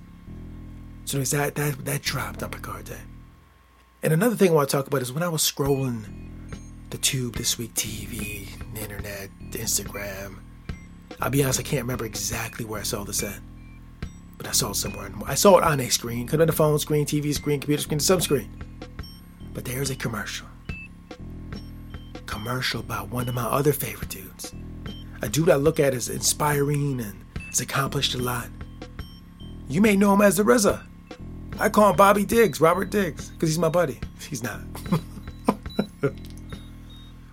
So 1.03 1.19
that 1.19 1.55
that 1.55 1.83
that 1.83 2.01
dropped 2.01 2.41
on 2.41 2.51
Picard 2.51 2.85
Day. 2.85 3.01
And 4.01 4.13
another 4.13 4.37
thing 4.37 4.51
I 4.51 4.53
want 4.53 4.69
to 4.69 4.77
talk 4.77 4.87
about 4.87 5.01
is 5.01 5.11
when 5.11 5.23
I 5.23 5.27
was 5.27 5.41
scrolling 5.41 6.05
the 6.89 6.97
tube 6.97 7.35
this 7.35 7.57
week, 7.57 7.73
TV, 7.73 8.47
the 8.73 8.81
internet, 8.81 9.29
Instagram. 9.51 10.37
I'll 11.19 11.31
be 11.31 11.43
honest, 11.43 11.59
I 11.59 11.63
can't 11.63 11.81
remember 11.81 12.05
exactly 12.05 12.63
where 12.63 12.79
I 12.79 12.83
saw 12.83 13.03
this 13.03 13.23
at, 13.23 13.41
but 14.37 14.47
I 14.47 14.51
saw 14.51 14.69
it 14.69 14.75
somewhere. 14.75 15.11
I 15.25 15.35
saw 15.35 15.57
it 15.57 15.65
on 15.65 15.81
a 15.81 15.89
screen, 15.89 16.27
could 16.27 16.39
have 16.39 16.47
been 16.47 16.53
a 16.53 16.57
phone 16.57 16.79
screen, 16.79 17.05
TV 17.05 17.33
screen, 17.33 17.59
computer 17.59 17.83
screen, 17.83 17.99
some 17.99 18.21
screen. 18.21 18.68
But 19.59 19.65
there's 19.65 19.89
a 19.89 19.95
commercial. 19.97 20.47
Commercial 22.25 22.79
about 22.79 23.09
one 23.09 23.27
of 23.27 23.35
my 23.35 23.43
other 23.43 23.73
favorite 23.73 24.07
dudes. 24.07 24.53
A 25.21 25.27
dude 25.27 25.49
I 25.49 25.55
look 25.55 25.81
at 25.81 25.93
as 25.93 26.07
inspiring 26.07 27.01
and 27.01 27.25
has 27.49 27.59
accomplished 27.59 28.15
a 28.15 28.19
lot. 28.19 28.47
You 29.67 29.81
may 29.81 29.97
know 29.97 30.13
him 30.13 30.21
as 30.21 30.37
the 30.37 30.43
RZA. 30.43 30.81
I 31.59 31.67
call 31.67 31.89
him 31.89 31.97
Bobby 31.97 32.23
Diggs, 32.23 32.61
Robert 32.61 32.89
Diggs, 32.89 33.31
because 33.31 33.49
he's 33.49 33.59
my 33.59 33.67
buddy. 33.67 33.99
He's 34.29 34.41
not. 34.41 34.61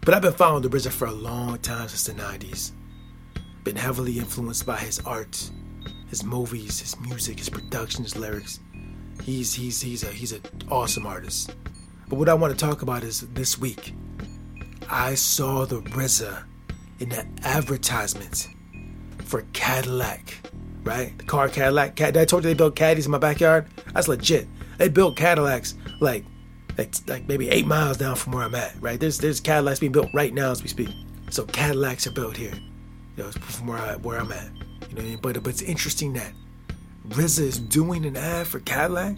but 0.01 0.13
I've 0.13 0.23
been 0.23 0.33
following 0.33 0.63
the 0.65 0.69
RZA 0.69 0.91
for 0.91 1.07
a 1.07 1.13
long 1.13 1.59
time 1.59 1.87
since 1.87 2.03
the 2.07 2.21
90s. 2.21 2.73
Been 3.63 3.77
heavily 3.77 4.19
influenced 4.19 4.67
by 4.67 4.79
his 4.79 4.99
art, 5.07 5.49
his 6.09 6.25
movies, 6.25 6.81
his 6.81 6.99
music, 6.99 7.39
his 7.39 7.51
production, 7.51 8.03
his 8.03 8.17
lyrics. 8.17 8.59
He's 9.23 9.55
he's 9.55 9.81
he's 9.81 10.03
a 10.03 10.09
he's 10.09 10.33
an 10.33 10.43
awesome 10.69 11.07
artist. 11.07 11.55
But 12.09 12.19
what 12.19 12.29
I 12.29 12.35
want 12.35 12.57
to 12.57 12.65
talk 12.65 12.83
about 12.83 13.03
is 13.03 13.23
this 13.33 13.59
week. 13.59 13.95
I 14.89 15.15
saw 15.15 15.65
the 15.65 15.81
RZA 15.81 16.45
in 17.01 17.09
the 17.09 17.27
advertisement 17.43 18.49
for 19.25 19.43
Cadillac, 19.53 20.35
right? 20.85 21.17
The 21.19 21.25
car 21.25 21.49
Cadillac. 21.49 21.97
Cad- 21.97 22.17
I 22.17 22.25
told 22.25 22.45
you 22.45 22.51
they 22.51 22.55
built 22.55 22.77
caddies 22.77 23.07
in 23.07 23.13
my 23.13 23.19
backyard. 23.19 23.67
That's 23.93 24.07
legit. 24.07 24.47
They 24.79 24.89
built 24.89 25.17
Cadillacs 25.17 25.75
like, 26.01 26.25
like, 26.79 26.95
like 27.09 27.27
maybe 27.27 27.49
eight 27.51 27.67
miles 27.67 27.97
down 27.97 28.15
from 28.15 28.33
where 28.33 28.45
I'm 28.45 28.55
at, 28.55 28.81
right? 28.81 29.01
There's 29.01 29.19
there's 29.19 29.41
Cadillacs 29.41 29.81
being 29.81 29.93
built 29.93 30.11
right 30.15 30.33
now 30.33 30.53
as 30.53 30.63
we 30.63 30.69
speak. 30.69 30.91
So 31.31 31.45
Cadillacs 31.45 32.07
are 32.07 32.13
built 32.13 32.37
here, 32.37 32.55
you 33.17 33.25
know, 33.25 33.31
from 33.33 33.67
where 33.67 33.79
I 33.79 33.97
where 33.97 34.21
I'm 34.21 34.31
at. 34.31 34.51
You 34.91 35.03
know, 35.03 35.19
but 35.21 35.43
but 35.43 35.51
it's 35.51 35.63
interesting 35.63 36.13
that 36.13 36.33
RZA 37.09 37.41
is 37.41 37.59
doing 37.59 38.07
an 38.07 38.17
ad 38.17 38.47
for 38.47 38.61
Cadillac. 38.61 39.17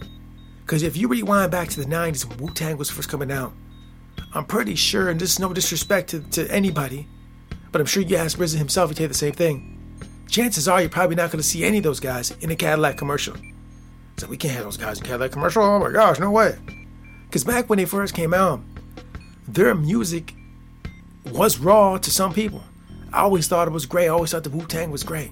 Because 0.68 0.82
if 0.82 0.98
you 0.98 1.08
rewind 1.08 1.50
back 1.50 1.70
to 1.70 1.80
the 1.80 1.86
90s 1.86 2.26
when 2.26 2.36
Wu 2.36 2.50
Tang 2.52 2.76
was 2.76 2.90
first 2.90 3.08
coming 3.08 3.32
out, 3.32 3.54
I'm 4.34 4.44
pretty 4.44 4.74
sure, 4.74 5.08
and 5.08 5.18
this 5.18 5.32
is 5.32 5.38
no 5.38 5.54
disrespect 5.54 6.10
to, 6.10 6.20
to 6.20 6.46
anybody, 6.52 7.08
but 7.72 7.80
I'm 7.80 7.86
sure 7.86 8.02
you 8.02 8.16
ask 8.16 8.36
RZA 8.36 8.58
himself, 8.58 8.90
he'd 8.90 9.00
you 9.00 9.08
the 9.08 9.14
same 9.14 9.32
thing. 9.32 9.96
Chances 10.28 10.68
are 10.68 10.82
you're 10.82 10.90
probably 10.90 11.16
not 11.16 11.30
going 11.30 11.40
to 11.40 11.48
see 11.48 11.64
any 11.64 11.78
of 11.78 11.84
those 11.84 12.00
guys 12.00 12.32
in 12.42 12.50
a 12.50 12.54
Cadillac 12.54 12.98
commercial. 12.98 13.34
So 14.18 14.26
we 14.26 14.36
can't 14.36 14.52
have 14.52 14.64
those 14.64 14.76
guys 14.76 14.98
in 14.98 15.06
Cadillac 15.06 15.32
commercial. 15.32 15.62
Oh 15.62 15.78
my 15.78 15.90
gosh, 15.90 16.18
no 16.18 16.30
way. 16.30 16.58
Because 17.24 17.44
back 17.44 17.70
when 17.70 17.78
they 17.78 17.86
first 17.86 18.14
came 18.14 18.34
out, 18.34 18.60
their 19.46 19.74
music 19.74 20.34
was 21.32 21.58
raw 21.58 21.96
to 21.96 22.10
some 22.10 22.34
people. 22.34 22.62
I 23.10 23.20
always 23.20 23.48
thought 23.48 23.68
it 23.68 23.72
was 23.72 23.86
great. 23.86 24.04
I 24.04 24.08
always 24.08 24.32
thought 24.32 24.44
the 24.44 24.50
Wu 24.50 24.66
Tang 24.66 24.90
was 24.90 25.02
great. 25.02 25.30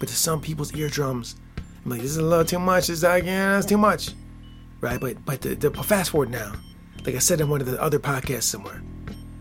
But 0.00 0.08
to 0.08 0.16
some 0.16 0.40
people's 0.40 0.74
eardrums, 0.74 1.36
I'm 1.84 1.92
like, 1.92 2.00
this 2.00 2.10
is 2.10 2.16
a 2.16 2.24
little 2.24 2.44
too 2.44 2.58
much. 2.58 2.90
It's 2.90 3.04
like, 3.04 3.22
yeah, 3.22 3.52
that's 3.52 3.66
too 3.66 3.78
much. 3.78 4.10
Right? 4.84 5.00
But 5.00 5.24
but 5.24 5.40
the, 5.40 5.54
the 5.54 5.70
fast 5.82 6.10
forward 6.10 6.28
now, 6.28 6.52
like 7.06 7.14
I 7.14 7.18
said 7.18 7.40
in 7.40 7.48
one 7.48 7.62
of 7.62 7.66
the 7.66 7.80
other 7.80 7.98
podcasts 7.98 8.42
somewhere, 8.42 8.82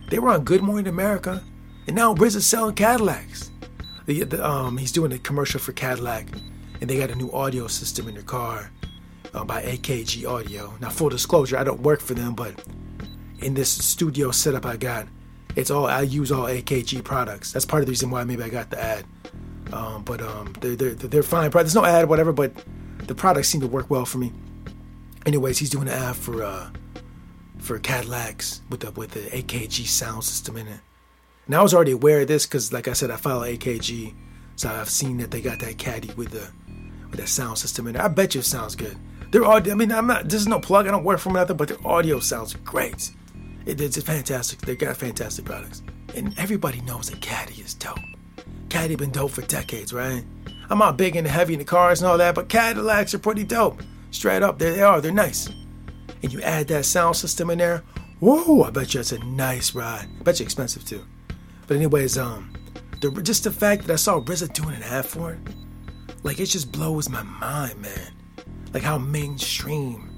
they 0.09 0.17
were 0.17 0.29
on 0.29 0.45
Good 0.45 0.62
Morning 0.62 0.88
America, 0.88 1.43
and 1.85 1.97
now 1.97 2.15
RZA's 2.15 2.47
selling 2.47 2.75
Cadillacs. 2.75 3.51
The, 4.05 4.23
the, 4.23 4.47
um, 4.47 4.77
he's 4.77 4.93
doing 4.93 5.12
a 5.12 5.17
commercial 5.17 5.59
for 5.59 5.73
Cadillac, 5.73 6.27
and 6.79 6.89
they 6.89 6.97
got 6.97 7.12
a 7.12 7.15
new 7.15 7.29
audio 7.33 7.67
system 7.67 8.07
in 8.07 8.13
their 8.13 8.23
car 8.23 8.71
uh, 9.33 9.43
by 9.43 9.62
AKG 9.63 10.25
Audio. 10.25 10.73
Now, 10.79 10.89
full 10.89 11.09
disclosure, 11.09 11.57
I 11.57 11.65
don't 11.65 11.81
work 11.81 12.00
for 12.00 12.13
them, 12.13 12.35
but 12.35 12.63
in 13.39 13.53
this 13.53 13.69
studio 13.69 14.31
setup 14.31 14.65
I 14.65 14.77
got, 14.77 15.09
it's 15.57 15.69
all 15.69 15.88
I 15.88 16.03
use 16.03 16.31
all 16.31 16.45
AKG 16.45 17.03
products. 17.03 17.51
That's 17.51 17.65
part 17.65 17.83
of 17.83 17.88
the 17.88 17.91
reason 17.91 18.09
why 18.09 18.23
maybe 18.23 18.43
I 18.43 18.50
got 18.50 18.69
the 18.69 18.81
ad. 18.81 19.03
Um, 19.73 20.03
but 20.03 20.21
um, 20.21 20.53
they're, 20.62 20.77
they're 20.77 20.93
they're 20.93 21.21
fine. 21.21 21.50
There's 21.50 21.75
no 21.75 21.83
ad, 21.83 22.07
whatever. 22.07 22.31
But 22.31 22.53
the 23.07 23.15
products 23.15 23.50
seem 23.50 23.59
to 23.59 23.67
work 23.67 23.89
well 23.89 24.05
for 24.05 24.19
me. 24.19 24.31
Anyways, 25.25 25.58
he's 25.58 25.70
doing 25.70 25.88
an 25.88 25.94
ad 25.94 26.15
for 26.15 26.44
uh, 26.44 26.70
for 27.60 27.80
Cadillacs 27.80 28.62
with 28.70 28.82
the 28.82 28.92
with 28.92 29.12
the 29.12 29.22
AKG 29.22 29.86
sound 29.86 30.24
system 30.24 30.58
in 30.58 30.68
it. 30.68 30.80
And 31.46 31.56
I 31.56 31.62
was 31.62 31.74
already 31.74 31.92
aware 31.92 32.22
of 32.22 32.27
this 32.27 32.46
because, 32.46 32.72
like 32.72 32.88
I 32.88 32.94
said, 32.94 33.12
I 33.12 33.18
follow 33.18 33.44
AKG, 33.44 34.13
so 34.56 34.70
I've 34.70 34.89
seen 34.89 35.18
that 35.18 35.32
they 35.32 35.42
got 35.42 35.60
that 35.60 35.77
caddy 35.77 36.13
with 36.13 36.32
the 36.32 36.50
with 37.10 37.20
that 37.20 37.30
sound 37.30 37.58
system 37.58 37.88
in 37.88 37.96
it. 37.96 38.01
I 38.01 38.08
bet 38.08 38.36
you 38.36 38.39
it 38.39 38.46
sounds 38.46 38.75
good. 38.75 38.98
Their 39.32 39.46
audio, 39.46 39.74
I 39.74 39.75
mean, 39.75 39.92
I'm 39.92 40.08
not. 40.08 40.30
This 40.30 40.42
is 40.42 40.48
no 40.48 40.60
plug. 40.60 40.88
I 40.88 40.92
don't 40.92 41.03
work 41.03 41.20
for 41.20 41.32
nothing, 41.32 41.58
but 41.58 41.70
their 41.70 41.88
audio 41.88 42.20
sounds 42.20 42.53
great. 42.53 43.12
It, 43.65 43.80
it's 43.80 44.01
fantastic. 44.01 44.60
They 44.62 44.75
got 44.75 44.98
fantastic 44.98 45.46
products, 45.46 45.82
and 46.15 46.38
everybody 46.38 46.82
knows 46.82 47.10
that 47.10 47.22
caddy 47.22 47.62
is 47.62 47.74
dope. 47.74 47.98
Caddy 48.70 48.96
been 48.96 49.12
dope 49.12 49.32
for 49.32 49.42
decades, 49.42 49.94
right? 49.94 50.24
I'm 50.70 50.80
not 50.80 50.98
big 50.98 51.15
into 51.15 51.30
heavy 51.30 51.53
in 51.53 51.60
the 51.60 51.65
cars 51.65 52.01
and 52.01 52.10
all 52.10 52.18
that, 52.18 52.36
but 52.36 52.50
Cadillacs 52.50 53.13
are 53.13 53.20
pretty 53.20 53.44
dope. 53.44 53.82
Straight 54.13 54.43
up, 54.43 54.60
there 54.60 54.74
they 54.74 54.82
are. 54.82 55.01
They're 55.01 55.12
nice. 55.12 55.50
And 56.22 56.32
you 56.32 56.39
add 56.41 56.67
that 56.67 56.86
sound 56.86 57.15
system 57.15 57.50
in 57.50 57.58
there. 57.58 57.84
Whoa! 58.20 58.62
I 58.62 58.70
bet 58.70 58.93
you 58.93 59.00
it's 59.00 59.12
a 59.12 59.20
nice 59.25 59.74
ride. 59.75 60.08
I 60.20 60.24
bet 60.24 60.39
you 60.39 60.46
expensive 60.46 60.86
too. 60.86 61.03
But 61.67 61.77
anyways, 61.77 62.17
um, 62.17 62.53
the, 63.01 63.10
just 63.24 63.43
the 63.43 63.51
fact 63.51 63.86
that 63.86 63.93
I 63.93 63.96
saw 63.96 64.22
RZA 64.22 64.53
doing 64.53 64.75
an 64.75 64.84
ad 64.84 65.05
for 65.05 65.34
it, 65.34 65.39
like 66.22 66.39
it 66.39 66.46
just 66.46 66.72
blows 66.72 67.10
my 67.10 67.24
mind, 67.24 67.82
man. 67.82 68.13
Like 68.72 68.84
how 68.84 69.00
mainstream, 69.00 70.10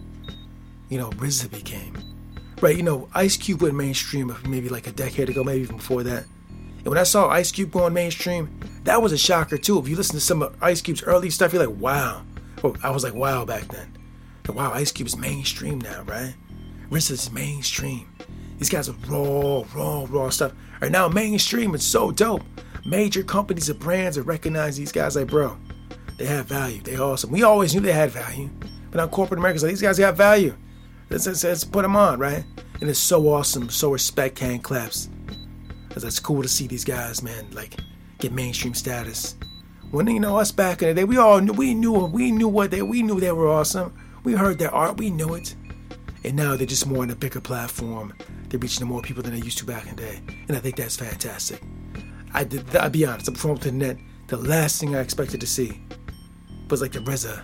you 0.90 1.00
know, 1.00 1.10
RZA 1.12 1.50
became. 1.52 1.98
Right, 2.62 2.75
you 2.75 2.84
know, 2.84 3.10
Ice 3.16 3.38
Cube 3.38 3.62
went 3.62 3.75
mainstream 3.75 4.36
maybe 4.48 4.70
like 4.70 4.88
a 4.88 4.92
decade 4.92 5.30
ago, 5.30 5.44
maybe 5.44 5.62
even 5.62 5.78
before 5.78 6.04
that. 6.04 6.25
And 6.50 6.88
when 6.88 6.98
I 6.98 7.04
saw 7.04 7.30
Ice 7.30 7.52
Cube 7.52 7.72
going 7.72 7.94
mainstream, 7.94 8.60
that 8.84 9.02
was 9.02 9.14
a 9.14 9.18
shocker 9.18 9.58
too. 9.58 9.80
If 9.80 9.88
you 9.88 9.96
listen 9.96 10.16
to 10.16 10.22
some 10.22 10.44
of 10.44 10.56
Ice 10.62 10.82
Cube's 10.82 11.02
early 11.02 11.30
stuff, 11.30 11.54
you're 11.54 11.66
like, 11.66 11.80
wow. 11.80 12.24
I 12.84 12.90
was 12.92 13.04
like, 13.04 13.14
wow 13.14 13.46
back 13.46 13.68
then. 13.68 13.98
Like, 14.48 14.58
wow, 14.58 14.72
Ice 14.74 14.92
Cube 14.92 15.08
is 15.08 15.18
mainstream 15.18 15.80
now, 15.80 16.04
right? 16.04 16.36
RZA's 16.90 17.32
mainstream. 17.32 18.08
These 18.58 18.70
guys 18.70 18.88
are 18.90 18.96
raw, 19.08 19.64
raw, 19.74 20.06
raw 20.08 20.30
stuff. 20.30 20.54
Right 20.82 20.92
now, 20.92 21.08
mainstream 21.08 21.74
is 21.76 21.84
so 21.84 22.12
dope. 22.12 22.44
Major 22.86 23.24
companies 23.24 23.70
and 23.70 23.80
brands 23.80 24.18
are 24.18 24.24
recognized 24.24 24.78
these 24.78 24.92
guys 24.92 25.16
like, 25.16 25.28
bro, 25.28 25.58
they 26.18 26.26
have 26.26 26.46
value. 26.46 26.82
They 26.82 26.98
awesome. 26.98 27.32
We 27.32 27.44
always 27.44 27.74
knew 27.74 27.82
they 27.82 27.92
had 27.92 28.12
value. 28.12 28.50
But 28.92 29.00
now 29.00 29.08
corporate 29.08 29.40
America's 29.40 29.64
like, 29.64 29.72
these 29.72 29.82
guys 29.82 30.00
got 30.00 30.16
value. 30.16 30.56
Let's, 31.10 31.28
let's, 31.28 31.44
let's 31.44 31.64
put 31.64 31.82
them 31.82 31.96
on, 31.96 32.20
right? 32.20 32.46
And 32.80 32.90
it's 32.90 33.00
so 33.00 33.28
awesome. 33.34 33.70
So 33.70 33.92
respect, 33.92 34.40
hand 34.40 34.64
claps. 34.64 35.10
Cause 35.90 36.04
it's 36.04 36.20
cool 36.20 36.42
to 36.42 36.50
see 36.50 36.68
these 36.68 36.84
guys, 36.84 37.24
man, 37.24 37.48
like 37.52 37.80
get 38.20 38.34
mainstream 38.34 38.74
status. 38.74 39.36
When 39.96 40.08
you 40.08 40.20
know 40.20 40.40
us 40.40 40.52
back 40.52 40.82
in 40.82 40.90
the 40.90 40.94
day, 40.94 41.04
we 41.06 41.16
all 41.16 41.40
knew 41.40 41.54
we 41.54 41.74
knew 41.74 41.94
we 41.94 42.30
knew 42.30 42.50
what 42.50 42.70
they 42.70 42.82
we 42.82 43.02
knew 43.02 43.18
they 43.18 43.32
were 43.32 43.48
awesome. 43.48 43.98
We 44.25 44.34
heard 44.34 44.60
their 44.60 44.75
art, 44.75 44.98
we 44.98 45.10
knew 45.10 45.36
it. 45.36 45.56
And 46.25 46.36
now 46.36 46.58
they're 46.58 46.68
just 46.68 46.86
more 46.86 47.04
on 47.04 47.12
a 47.12 47.16
bigger 47.16 47.40
platform. 47.40 48.14
They're 48.50 48.60
reaching 48.60 48.86
more 48.88 49.02
people 49.02 49.24
than 49.24 49.32
they 49.32 49.40
used 49.40 49.58
to 49.60 49.66
back 49.66 49.88
in 49.88 49.96
the 49.96 50.02
day. 50.02 50.22
And 50.50 50.58
I 50.58 50.60
think 50.60 50.75
that's 50.75 50.98
fantastic. 50.98 51.62
I 52.34 52.44
did 52.44 52.75
I'll 52.75 52.90
be 52.90 53.06
honest, 53.06 53.30
I'm 53.30 53.36
from 53.36 53.56
the 53.56 53.72
net. 53.72 53.98
The 54.28 54.36
last 54.36 54.82
thing 54.82 54.98
I 54.98 55.00
expected 55.00 55.40
to 55.40 55.48
see 55.48 55.82
was 56.70 56.82
like 56.82 56.92
the 56.92 57.00
RZA 57.00 57.44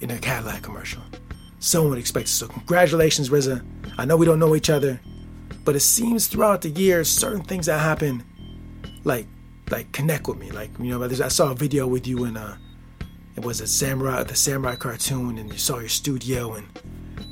in 0.00 0.10
a 0.10 0.18
Cadillac 0.18 0.62
commercial. 0.62 1.02
Someone 1.58 1.98
expected 1.98 2.30
so 2.30 2.48
congratulations, 2.48 3.28
RZA. 3.28 3.62
I 3.98 4.06
know 4.06 4.16
we 4.16 4.24
don't 4.24 4.38
know 4.38 4.56
each 4.56 4.70
other, 4.70 5.02
but 5.66 5.76
it 5.76 5.80
seems 5.80 6.28
throughout 6.28 6.62
the 6.62 6.70
years 6.70 7.10
certain 7.10 7.42
things 7.42 7.66
that 7.66 7.80
happen 7.80 8.24
like 9.04 9.26
like 9.70 9.92
connect 9.92 10.28
with 10.28 10.38
me. 10.38 10.50
Like 10.50 10.70
you 10.78 10.98
know, 10.98 11.02
I 11.02 11.28
saw 11.28 11.52
a 11.52 11.54
video 11.54 11.86
with 11.86 12.06
you 12.06 12.24
in 12.24 12.36
uh 12.36 12.56
it 13.36 13.44
was 13.44 13.60
a 13.60 13.66
samurai 13.66 14.22
the 14.22 14.34
samurai 14.34 14.76
cartoon 14.76 15.38
and 15.38 15.50
you 15.52 15.58
saw 15.58 15.78
your 15.78 15.88
studio 15.88 16.54
and 16.54 16.66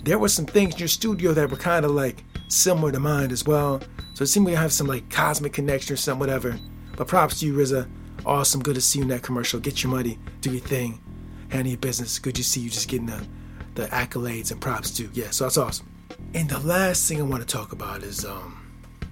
there 0.02 0.18
were 0.18 0.28
some 0.28 0.46
things 0.46 0.74
in 0.74 0.80
your 0.80 0.88
studio 0.88 1.32
that 1.32 1.50
were 1.50 1.56
kind 1.56 1.84
of 1.84 1.92
like 1.92 2.24
similar 2.48 2.92
to 2.92 3.00
mine 3.00 3.30
as 3.30 3.46
well. 3.46 3.80
So 4.14 4.24
it 4.24 4.26
seemed 4.26 4.48
you 4.48 4.56
have 4.56 4.72
some 4.72 4.86
like 4.86 5.08
cosmic 5.10 5.52
connection 5.52 5.94
or 5.94 5.96
something, 5.96 6.20
whatever. 6.20 6.58
But 6.96 7.08
props 7.08 7.40
to 7.40 7.46
you, 7.46 7.54
RZA. 7.54 7.88
Awesome. 8.26 8.62
Good 8.62 8.74
to 8.74 8.80
see 8.80 8.98
you 8.98 9.04
in 9.04 9.08
that 9.08 9.22
commercial. 9.22 9.58
Get 9.58 9.82
your 9.82 9.90
money. 9.90 10.18
Do 10.40 10.52
your 10.52 10.60
thing. 10.60 11.00
Handle 11.48 11.70
your 11.70 11.78
business. 11.78 12.18
Good 12.18 12.34
to 12.36 12.44
see 12.44 12.60
you 12.60 12.70
just 12.70 12.88
getting 12.88 13.06
the, 13.06 13.26
the 13.74 13.86
accolades 13.86 14.52
and 14.52 14.60
props 14.60 14.90
too. 14.90 15.10
Yeah, 15.12 15.30
so 15.30 15.44
that's 15.44 15.56
awesome. 15.56 15.88
And 16.34 16.48
the 16.48 16.58
last 16.60 17.08
thing 17.08 17.18
I 17.20 17.22
want 17.22 17.46
to 17.46 17.48
talk 17.48 17.72
about 17.72 18.02
is, 18.02 18.24
um, 18.24 18.58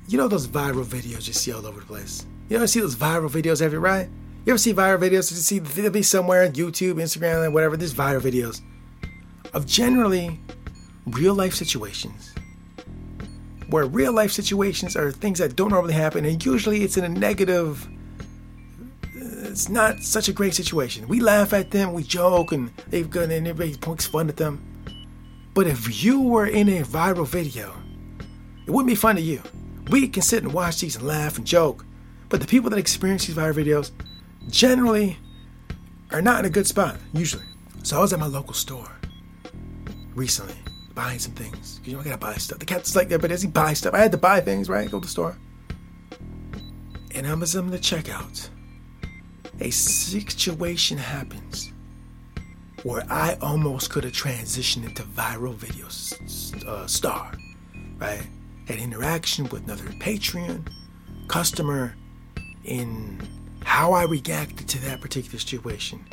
you 0.08 0.18
know 0.18 0.28
those 0.28 0.46
viral 0.46 0.84
videos 0.84 1.26
you 1.26 1.32
see 1.32 1.52
all 1.52 1.66
over 1.66 1.80
the 1.80 1.86
place? 1.86 2.26
You 2.50 2.57
ever 2.57 2.66
see 2.66 2.80
those 2.80 2.97
viral 2.97 3.30
videos 3.30 3.62
every 3.62 3.78
right? 3.78 4.09
You 4.45 4.52
ever 4.52 4.59
see 4.59 4.75
viral 4.75 4.99
videos? 4.99 5.30
You 5.30 5.37
see, 5.37 5.61
they'll 5.61 5.88
be 5.88 6.02
somewhere 6.02 6.42
on 6.42 6.50
YouTube, 6.50 6.95
Instagram, 6.95 7.45
and 7.45 7.54
whatever. 7.54 7.76
There's 7.76 7.95
viral 7.95 8.21
videos 8.21 8.61
of 9.54 9.66
generally 9.66 10.40
real 11.07 11.35
life 11.35 11.54
situations 11.54 12.35
where 13.69 13.85
real 13.87 14.12
life 14.12 14.33
situations 14.33 14.97
are 14.97 15.12
things 15.12 15.38
that 15.38 15.54
don't 15.54 15.71
normally 15.71 15.92
happen, 15.92 16.25
and 16.25 16.45
usually 16.45 16.83
it's 16.83 16.97
in 16.97 17.04
a 17.04 17.09
negative. 17.09 17.88
It's 19.14 19.69
not 19.69 20.00
such 20.00 20.28
a 20.28 20.33
great 20.33 20.54
situation. 20.54 21.07
We 21.07 21.21
laugh 21.21 21.52
at 21.52 21.71
them, 21.71 21.92
we 21.92 22.02
joke, 22.02 22.50
and 22.50 22.73
they've 22.88 23.09
gone 23.09 23.30
and 23.30 23.47
everybody 23.47 23.78
pokes 23.78 24.09
fun 24.09 24.28
at 24.28 24.37
them. 24.37 24.61
But 25.54 25.69
if 25.69 26.02
you 26.02 26.21
were 26.21 26.47
in 26.47 26.69
a 26.69 26.83
viral 26.83 27.28
video, 27.28 27.73
it 28.66 28.73
wouldn't 28.73 28.88
be 28.88 28.97
fun 28.97 29.14
to 29.14 29.23
you. 29.23 29.40
We 29.88 30.09
can 30.09 30.25
sit 30.25 30.42
and 30.42 30.52
watch 30.52 30.80
these 30.80 30.97
and 30.97 31.07
laugh 31.07 31.38
and 31.38 31.47
joke, 31.47 31.87
but 32.30 32.40
the 32.40 32.46
people 32.46 32.70
that 32.70 32.78
experience 32.78 33.26
these 33.26 33.37
viral 33.37 33.52
videos 33.52 33.90
generally 34.49 35.18
are 36.12 36.22
not 36.22 36.40
in 36.40 36.44
a 36.46 36.50
good 36.50 36.66
spot, 36.66 36.96
usually. 37.12 37.44
So 37.82 37.99
I 37.99 38.00
was 38.00 38.12
at 38.12 38.18
my 38.18 38.26
local 38.26 38.54
store 38.54 38.90
recently 40.14 40.56
buying 40.94 41.18
some 41.18 41.32
things. 41.32 41.80
You 41.84 41.94
know, 41.94 42.00
I 42.00 42.04
gotta 42.04 42.18
buy 42.18 42.34
stuff. 42.34 42.58
The 42.58 42.66
cat's 42.66 42.94
like 42.96 43.08
there, 43.08 43.18
but 43.18 43.32
as 43.32 43.42
he 43.42 43.49
buy 43.49 43.75
stuff, 43.75 43.94
I 43.94 43.99
had 43.99 44.12
to 44.12 44.18
buy 44.18 44.40
things, 44.40 44.68
right? 44.68 44.90
Go 44.90 45.00
to 45.00 45.06
the 45.06 45.10
store. 45.10 45.37
And 47.14 47.26
I 47.26 47.34
was 47.34 47.54
in 47.54 47.68
the 47.68 47.78
checkout. 47.78 48.49
A 49.60 49.70
situation 49.70 50.96
happens 50.96 51.72
where 52.84 53.04
I 53.10 53.37
almost 53.42 53.90
could 53.90 54.04
have 54.04 54.12
transitioned 54.12 54.84
into 54.84 55.02
viral 55.02 55.54
video 55.54 55.87
uh, 56.66 56.87
star, 56.87 57.32
right? 57.99 58.26
Had 58.66 58.78
interaction 58.78 59.49
with 59.49 59.64
another 59.64 59.84
Patreon 59.84 60.68
customer 61.28 61.94
in 62.64 63.21
how 63.64 63.93
I 63.93 64.05
reacted 64.05 64.69
to 64.69 64.81
that 64.83 65.00
particular 65.00 65.38
situation 65.38 66.05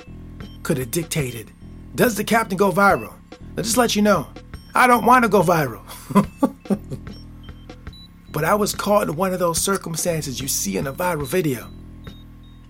could 0.63 0.77
have 0.77 0.91
dictated 0.91 1.51
does 1.95 2.15
the 2.15 2.23
captain 2.23 2.57
go 2.57 2.71
viral? 2.71 3.13
Now, 3.55 3.63
just 3.63 3.75
let 3.75 3.95
you 3.95 4.03
know, 4.03 4.27
I 4.75 4.85
don't 4.85 5.05
want 5.05 5.23
to 5.23 5.29
go 5.29 5.41
viral. 5.41 5.81
but 8.31 8.43
I 8.43 8.53
was 8.53 8.75
caught 8.75 9.09
in 9.09 9.15
one 9.15 9.33
of 9.33 9.39
those 9.39 9.59
circumstances 9.59 10.39
you 10.39 10.47
see 10.47 10.77
in 10.77 10.85
a 10.85 10.93
viral 10.93 11.25
video. 11.25 11.67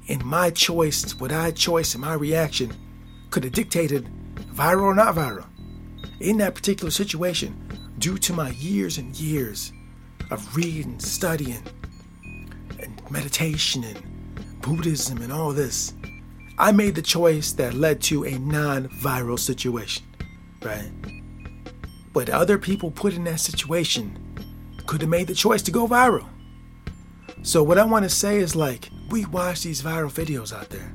And 0.08 0.24
my 0.24 0.50
choice, 0.50 1.20
what 1.20 1.34
I 1.34 1.52
choice 1.52 1.94
and 1.94 2.02
my 2.02 2.14
reaction 2.14 2.72
could 3.32 3.44
have 3.44 3.52
dictated 3.52 4.08
viral 4.54 4.84
or 4.84 4.96
not 4.96 5.16
viral. 5.16 5.46
In 6.22 6.38
that 6.38 6.56
particular 6.56 6.90
situation, 6.90 7.94
due 8.00 8.18
to 8.20 8.32
my 8.32 8.52
years 8.52 8.98
and 8.98 9.14
years 9.14 9.74
of 10.32 10.56
reading, 10.56 11.02
studying, 11.02 11.64
meditation 13.12 13.84
and 13.84 14.62
Buddhism 14.62 15.22
and 15.22 15.32
all 15.32 15.52
this, 15.52 15.94
I 16.58 16.72
made 16.72 16.96
the 16.96 17.02
choice 17.02 17.52
that 17.54 17.74
led 17.74 18.02
to 18.04 18.26
a 18.26 18.38
non 18.40 18.90
viral 18.90 19.40
situation, 19.40 20.06
right? 20.64 20.92
But 22.14 22.30
other 22.30 22.58
people 22.58 22.90
put 22.90 23.14
in 23.14 23.24
that 23.26 23.40
situation 23.40 24.18
could 24.88 25.02
have 25.02 25.10
made 25.10 25.28
the 25.28 25.36
choice 25.36 25.62
to 25.64 25.72
go 25.72 25.88
viral. 25.88 26.28
So, 27.44 27.62
what 27.62 27.78
I 27.78 27.86
want 27.86 28.04
to 28.04 28.10
say 28.10 28.38
is 28.38 28.56
like, 28.56 28.90
we 29.10 29.26
watch 29.26 29.62
these 29.62 29.82
viral 29.82 30.12
videos 30.12 30.54
out 30.54 30.70
there. 30.70 30.92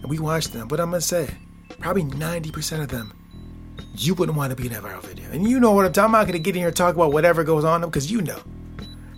And 0.00 0.08
we 0.08 0.18
watch 0.18 0.48
them, 0.48 0.66
but 0.66 0.80
I'm 0.80 0.90
going 0.90 1.00
to 1.00 1.06
say, 1.06 1.28
probably 1.78 2.04
90% 2.04 2.80
of 2.80 2.88
them, 2.88 3.12
you 3.94 4.14
wouldn't 4.14 4.36
want 4.36 4.50
to 4.50 4.56
be 4.56 4.66
in 4.66 4.72
that 4.72 4.82
viral 4.82 5.02
video. 5.02 5.30
And 5.30 5.48
you 5.48 5.60
know 5.60 5.72
what 5.72 5.84
I'm 5.84 5.92
talking 5.92 6.10
about. 6.10 6.20
I'm 6.20 6.26
not 6.26 6.32
going 6.32 6.32
to 6.32 6.38
get 6.38 6.56
in 6.56 6.60
here 6.60 6.68
and 6.68 6.76
talk 6.76 6.94
about 6.94 7.12
whatever 7.12 7.44
goes 7.44 7.64
on 7.64 7.82
them, 7.82 7.90
because 7.90 8.10
you 8.10 8.22
know. 8.22 8.40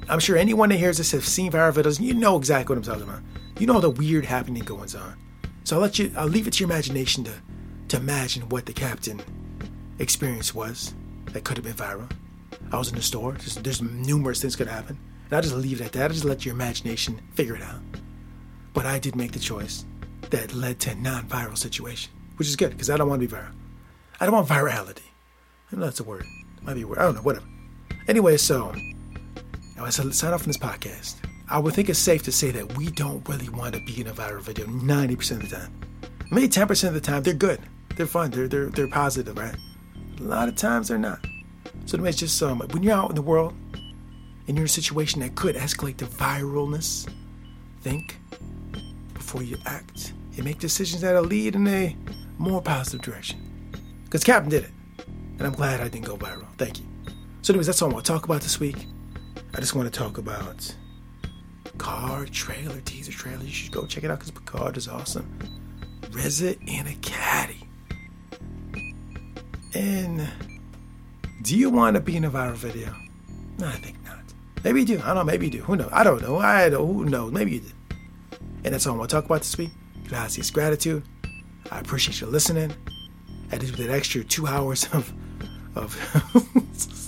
I'm 0.09 0.21
sure 0.21 0.37
anyone 0.37 0.69
that 0.69 0.77
hears 0.77 0.99
this 0.99 1.13
has 1.13 1.25
seen 1.25 1.53
viral 1.53 1.73
videos. 1.73 1.99
And 1.99 2.07
you 2.07 2.15
know 2.15 2.37
exactly 2.37 2.75
what 2.75 2.87
I'm 2.87 2.93
talking 2.93 3.09
about. 3.09 3.23
You 3.59 3.67
know 3.67 3.81
the 3.81 3.91
weird 3.91 4.25
happening 4.25 4.63
goings 4.63 4.95
on. 4.95 5.17
So 5.65 5.77
I'll 5.77 5.83
let 5.83 5.99
you. 5.99 6.13
I'll 6.17 6.27
leave 6.27 6.47
it 6.47 6.55
to 6.55 6.61
your 6.61 6.71
imagination 6.71 7.25
to 7.25 7.33
to 7.89 7.97
imagine 7.97 8.49
what 8.49 8.67
the 8.67 8.73
captain 8.73 9.23
experience 9.99 10.55
was 10.55 10.95
that 11.27 11.45
could 11.45 11.57
have 11.57 11.65
been 11.65 11.75
viral. 11.75 12.11
I 12.73 12.79
was 12.79 12.89
in 12.89 12.97
the 12.97 13.03
store. 13.03 13.33
There's, 13.33 13.83
numerous 13.83 14.41
things 14.41 14.57
could 14.57 14.67
happen. 14.67 14.99
And 15.27 15.33
I 15.33 15.41
just 15.41 15.55
leave 15.55 15.81
it 15.81 15.85
at 15.85 15.93
that. 15.93 16.11
I 16.11 16.15
just 16.15 16.25
let 16.25 16.45
your 16.45 16.55
imagination 16.55 17.21
figure 17.35 17.57
it 17.57 17.63
out. 17.63 17.81
But 18.73 18.87
I 18.87 18.99
did 18.99 19.17
make 19.17 19.33
the 19.33 19.39
choice 19.39 19.85
that 20.31 20.55
led 20.55 20.81
to 20.81 20.91
a 20.91 20.95
non-viral 20.95 21.57
situation, 21.57 22.13
which 22.37 22.49
is 22.49 22.57
good 22.57 22.71
because 22.71 22.91
I 22.91 22.97
don't 22.97 23.09
want 23.09 23.23
to 23.23 23.29
be 23.29 23.35
viral. 23.35 23.53
I 24.21 24.27
don't 24.27 24.35
want 24.35 24.49
virality. 24.49 25.03
I 25.71 25.77
know 25.77 25.85
that's 25.85 26.01
a 26.01 26.05
word. 26.05 26.25
It 26.57 26.65
might 26.65 26.75
be 26.75 26.83
a 26.83 26.87
word. 26.87 26.99
I 26.99 27.03
don't 27.03 27.15
know. 27.15 27.23
Whatever. 27.23 27.47
Anyway, 28.09 28.37
so 28.37 28.75
as 29.85 30.01
I 30.01 30.11
sign 30.11 30.33
off 30.33 30.43
from 30.43 30.51
this 30.51 30.59
podcast, 30.59 31.17
I 31.49 31.59
would 31.59 31.75
think 31.75 31.89
it's 31.89 31.99
safe 31.99 32.23
to 32.25 32.33
say 32.33 32.51
that 32.53 32.77
we 32.77 32.91
don't 32.91 33.27
really 33.29 33.49
want 33.49 33.75
to 33.75 33.81
be 33.81 34.01
in 34.01 34.07
a 34.07 34.13
viral 34.13 34.41
video 34.41 34.67
90% 34.67 35.31
of 35.33 35.51
the 35.51 35.57
time. 35.57 35.73
Maybe 36.31 36.49
10% 36.49 36.89
of 36.89 36.95
the 36.95 37.01
time, 37.01 37.23
they're 37.23 37.35
good. 37.35 37.61
They're 37.97 38.07
fun. 38.07 38.31
They're, 38.31 38.49
they're, 38.49 38.67
they're 38.67 38.89
positive, 38.89 39.37
right? 39.37 39.55
A 40.21 40.23
lot 40.23 40.49
of 40.49 40.57
times, 40.57 40.89
they're 40.89 40.99
not. 40.99 41.25
So, 41.87 42.03
it's 42.05 42.19
just 42.19 42.43
um, 42.43 42.61
when 42.61 42.83
you're 42.83 42.95
out 42.95 43.11
in 43.11 43.15
the 43.15 43.23
world 43.23 43.53
and 44.47 44.57
you're 44.57 44.65
in 44.65 44.65
a 44.65 44.69
situation 44.69 45.21
that 45.21 45.35
could 45.35 45.55
escalate 45.55 45.99
to 45.99 46.07
viralness, 46.07 47.09
think 47.83 48.17
before 49.13 49.43
you 49.43 49.59
act 49.67 50.13
and 50.37 50.45
make 50.45 50.59
decisions 50.59 51.03
that'll 51.03 51.23
lead 51.23 51.55
in 51.55 51.67
a 51.69 51.97
more 52.39 52.63
positive 52.63 53.03
direction. 53.03 53.39
Because 54.05 54.25
Captain 54.25 54.51
did 54.51 54.65
it. 54.65 54.71
And 55.39 55.43
I'm 55.43 55.53
glad 55.53 55.81
I 55.81 55.89
didn't 55.89 56.07
go 56.07 56.17
viral. 56.17 56.47
Thank 56.57 56.79
you. 56.79 56.87
So, 57.43 57.53
anyways, 57.53 57.67
that's 57.67 57.83
all 57.83 57.91
I 57.91 57.95
want 57.95 58.07
to 58.07 58.13
talk 58.13 58.25
about 58.25 58.41
this 58.41 58.59
week. 58.59 58.87
I 59.55 59.61
just 59.61 59.75
want 59.75 59.93
to 59.93 59.99
talk 59.99 60.19
about 60.19 60.75
Car 61.79 62.27
trailer, 62.27 62.81
teaser 62.81 63.13
trailer. 63.13 63.43
You 63.45 63.51
should 63.53 63.73
go 63.73 63.87
check 63.87 64.05
it 64.05 64.11
out 64.11 64.19
because 64.19 64.31
Picard 64.31 64.77
is 64.77 64.89
awesome. 64.89 65.39
RZA 66.03 66.59
and 66.69 66.89
a 66.89 66.95
caddy. 67.03 67.61
And 69.75 70.29
do 71.43 71.57
you 71.57 71.71
want 71.71 71.95
to 71.95 72.01
be 72.01 72.17
in 72.17 72.25
a 72.25 72.31
viral 72.31 72.55
video? 72.55 72.95
No, 73.59 73.69
I 73.69 73.73
think 73.73 74.03
not. 74.05 74.19
Maybe 74.63 74.81
you 74.81 74.87
do. 74.87 75.01
I 75.03 75.09
don't 75.09 75.17
know. 75.17 75.25
Maybe 75.25 75.47
you 75.47 75.53
do. 75.53 75.63
Who 75.63 75.77
knows? 75.77 75.91
I 75.93 76.05
don't 76.05 76.23
know. 76.23 76.39
I 76.39 76.69
don't. 76.69 76.87
Who 76.87 77.05
knows? 77.05 77.33
Maybe 77.33 77.53
you 77.53 77.61
did. 77.61 77.73
And 78.65 78.75
that's 78.75 78.87
all 78.87 78.95
I 78.95 78.99
want 78.99 79.11
to 79.11 79.17
talk 79.17 79.25
about 79.25 79.41
this 79.41 79.59
week. 79.59 79.71
Gracias, 80.09 80.51
gratitude. 80.51 81.03
I 81.71 81.81
appreciate 81.81 82.21
you 82.21 82.27
listening. 82.29 82.73
I 83.53 83.57
with 83.57 83.77
that 83.77 83.91
extra 83.91 84.25
two 84.25 84.47
hours 84.47 84.89
of 84.93 85.13
of 85.75 85.95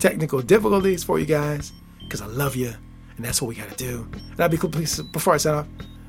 technical 0.00 0.42
difficulties 0.42 1.04
for 1.04 1.18
you 1.18 1.26
guys 1.26 1.72
because 2.00 2.20
I 2.20 2.26
love 2.26 2.56
you 2.56 2.74
and 3.20 3.26
that's 3.26 3.42
what 3.42 3.48
we 3.48 3.54
got 3.54 3.68
to 3.68 3.76
do. 3.76 4.08
And 4.12 4.40
I'll 4.40 4.48
be 4.48 4.56
cool 4.56 4.70
before 4.70 5.34
I 5.34 5.36
sign 5.36 5.54
off. 5.54 5.66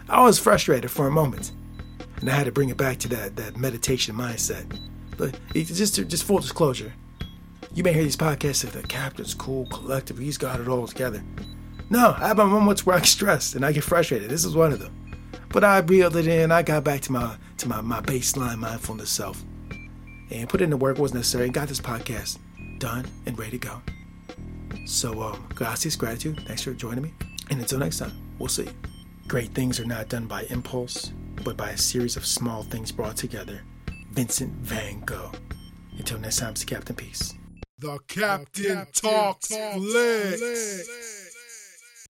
I 0.08 0.24
was 0.24 0.40
frustrated 0.40 0.90
for 0.90 1.08
a 1.08 1.12
moment, 1.12 1.52
and 2.22 2.30
I 2.30 2.34
had 2.34 2.46
to 2.46 2.54
bring 2.54 2.70
it 2.70 2.78
back 2.78 3.00
to 3.00 3.10
that 3.10 3.36
that 3.36 3.58
meditation 3.58 4.16
mindset. 4.16 4.80
But 5.18 5.38
just 5.54 5.96
just 5.96 6.24
full 6.24 6.40
disclosure, 6.40 6.94
you 7.74 7.84
may 7.84 7.92
hear 7.92 8.04
these 8.04 8.16
podcasts 8.16 8.64
that 8.64 8.72
the 8.72 8.88
captain's 8.88 9.34
cool, 9.34 9.66
collective, 9.66 10.18
he's 10.20 10.38
got 10.38 10.62
it 10.62 10.70
all 10.70 10.88
together. 10.88 11.22
No, 11.90 12.16
I 12.18 12.30
have 12.30 12.38
my 12.38 12.46
moments 12.46 12.86
where 12.86 12.96
I 12.96 13.00
get 13.00 13.08
stressed 13.08 13.56
and 13.56 13.66
I 13.66 13.74
get 13.74 13.84
frustrated. 13.84 14.30
This 14.30 14.46
is 14.46 14.56
one 14.56 14.72
of 14.72 14.80
them. 14.80 14.96
But 15.50 15.66
I 15.66 15.80
reeled 15.80 16.16
it 16.16 16.28
in. 16.28 16.50
I 16.50 16.62
got 16.62 16.86
back 16.86 17.02
to 17.02 17.12
my 17.12 17.36
to 17.58 17.68
my, 17.68 17.82
my 17.82 18.00
baseline 18.00 18.58
mindfulness 18.58 19.10
self, 19.10 19.44
and 20.30 20.48
put 20.48 20.62
in 20.62 20.70
the 20.70 20.78
work 20.78 20.98
was 20.98 21.14
necessary. 21.14 21.44
And 21.44 21.54
got 21.54 21.68
this 21.68 21.82
podcast 21.82 22.38
done 22.82 23.08
and 23.26 23.40
ready 23.40 23.52
to 23.52 23.58
go. 23.60 23.82
So, 24.86 25.22
um, 25.22 25.48
gracias, 25.56 25.96
gratitude. 25.96 26.44
Thanks 26.48 26.64
for 26.64 26.74
joining 26.74 27.04
me. 27.04 27.14
And 27.50 27.60
until 27.60 27.80
next 27.80 28.00
time, 28.00 28.12
we'll 28.40 28.50
see. 28.50 28.68
Great 29.28 29.54
things 29.54 29.80
are 29.80 29.86
not 29.86 30.10
done 30.10 30.26
by 30.26 30.44
impulse, 30.50 31.14
but 31.44 31.56
by 31.56 31.70
a 31.70 31.78
series 31.78 32.18
of 32.18 32.26
small 32.26 32.64
things 32.64 32.92
brought 32.92 33.16
together. 33.16 33.62
Vincent 34.12 34.52
Van 34.56 35.00
Gogh. 35.02 35.32
Until 35.98 36.20
next 36.20 36.38
time, 36.38 36.52
it's 36.52 36.66
Captain 36.66 36.96
Peace. 36.96 37.36
The 37.78 38.00
Captain, 38.08 38.64
the 38.64 38.70
Captain 38.70 39.10
talks, 39.10 39.48
talks. 39.48 41.21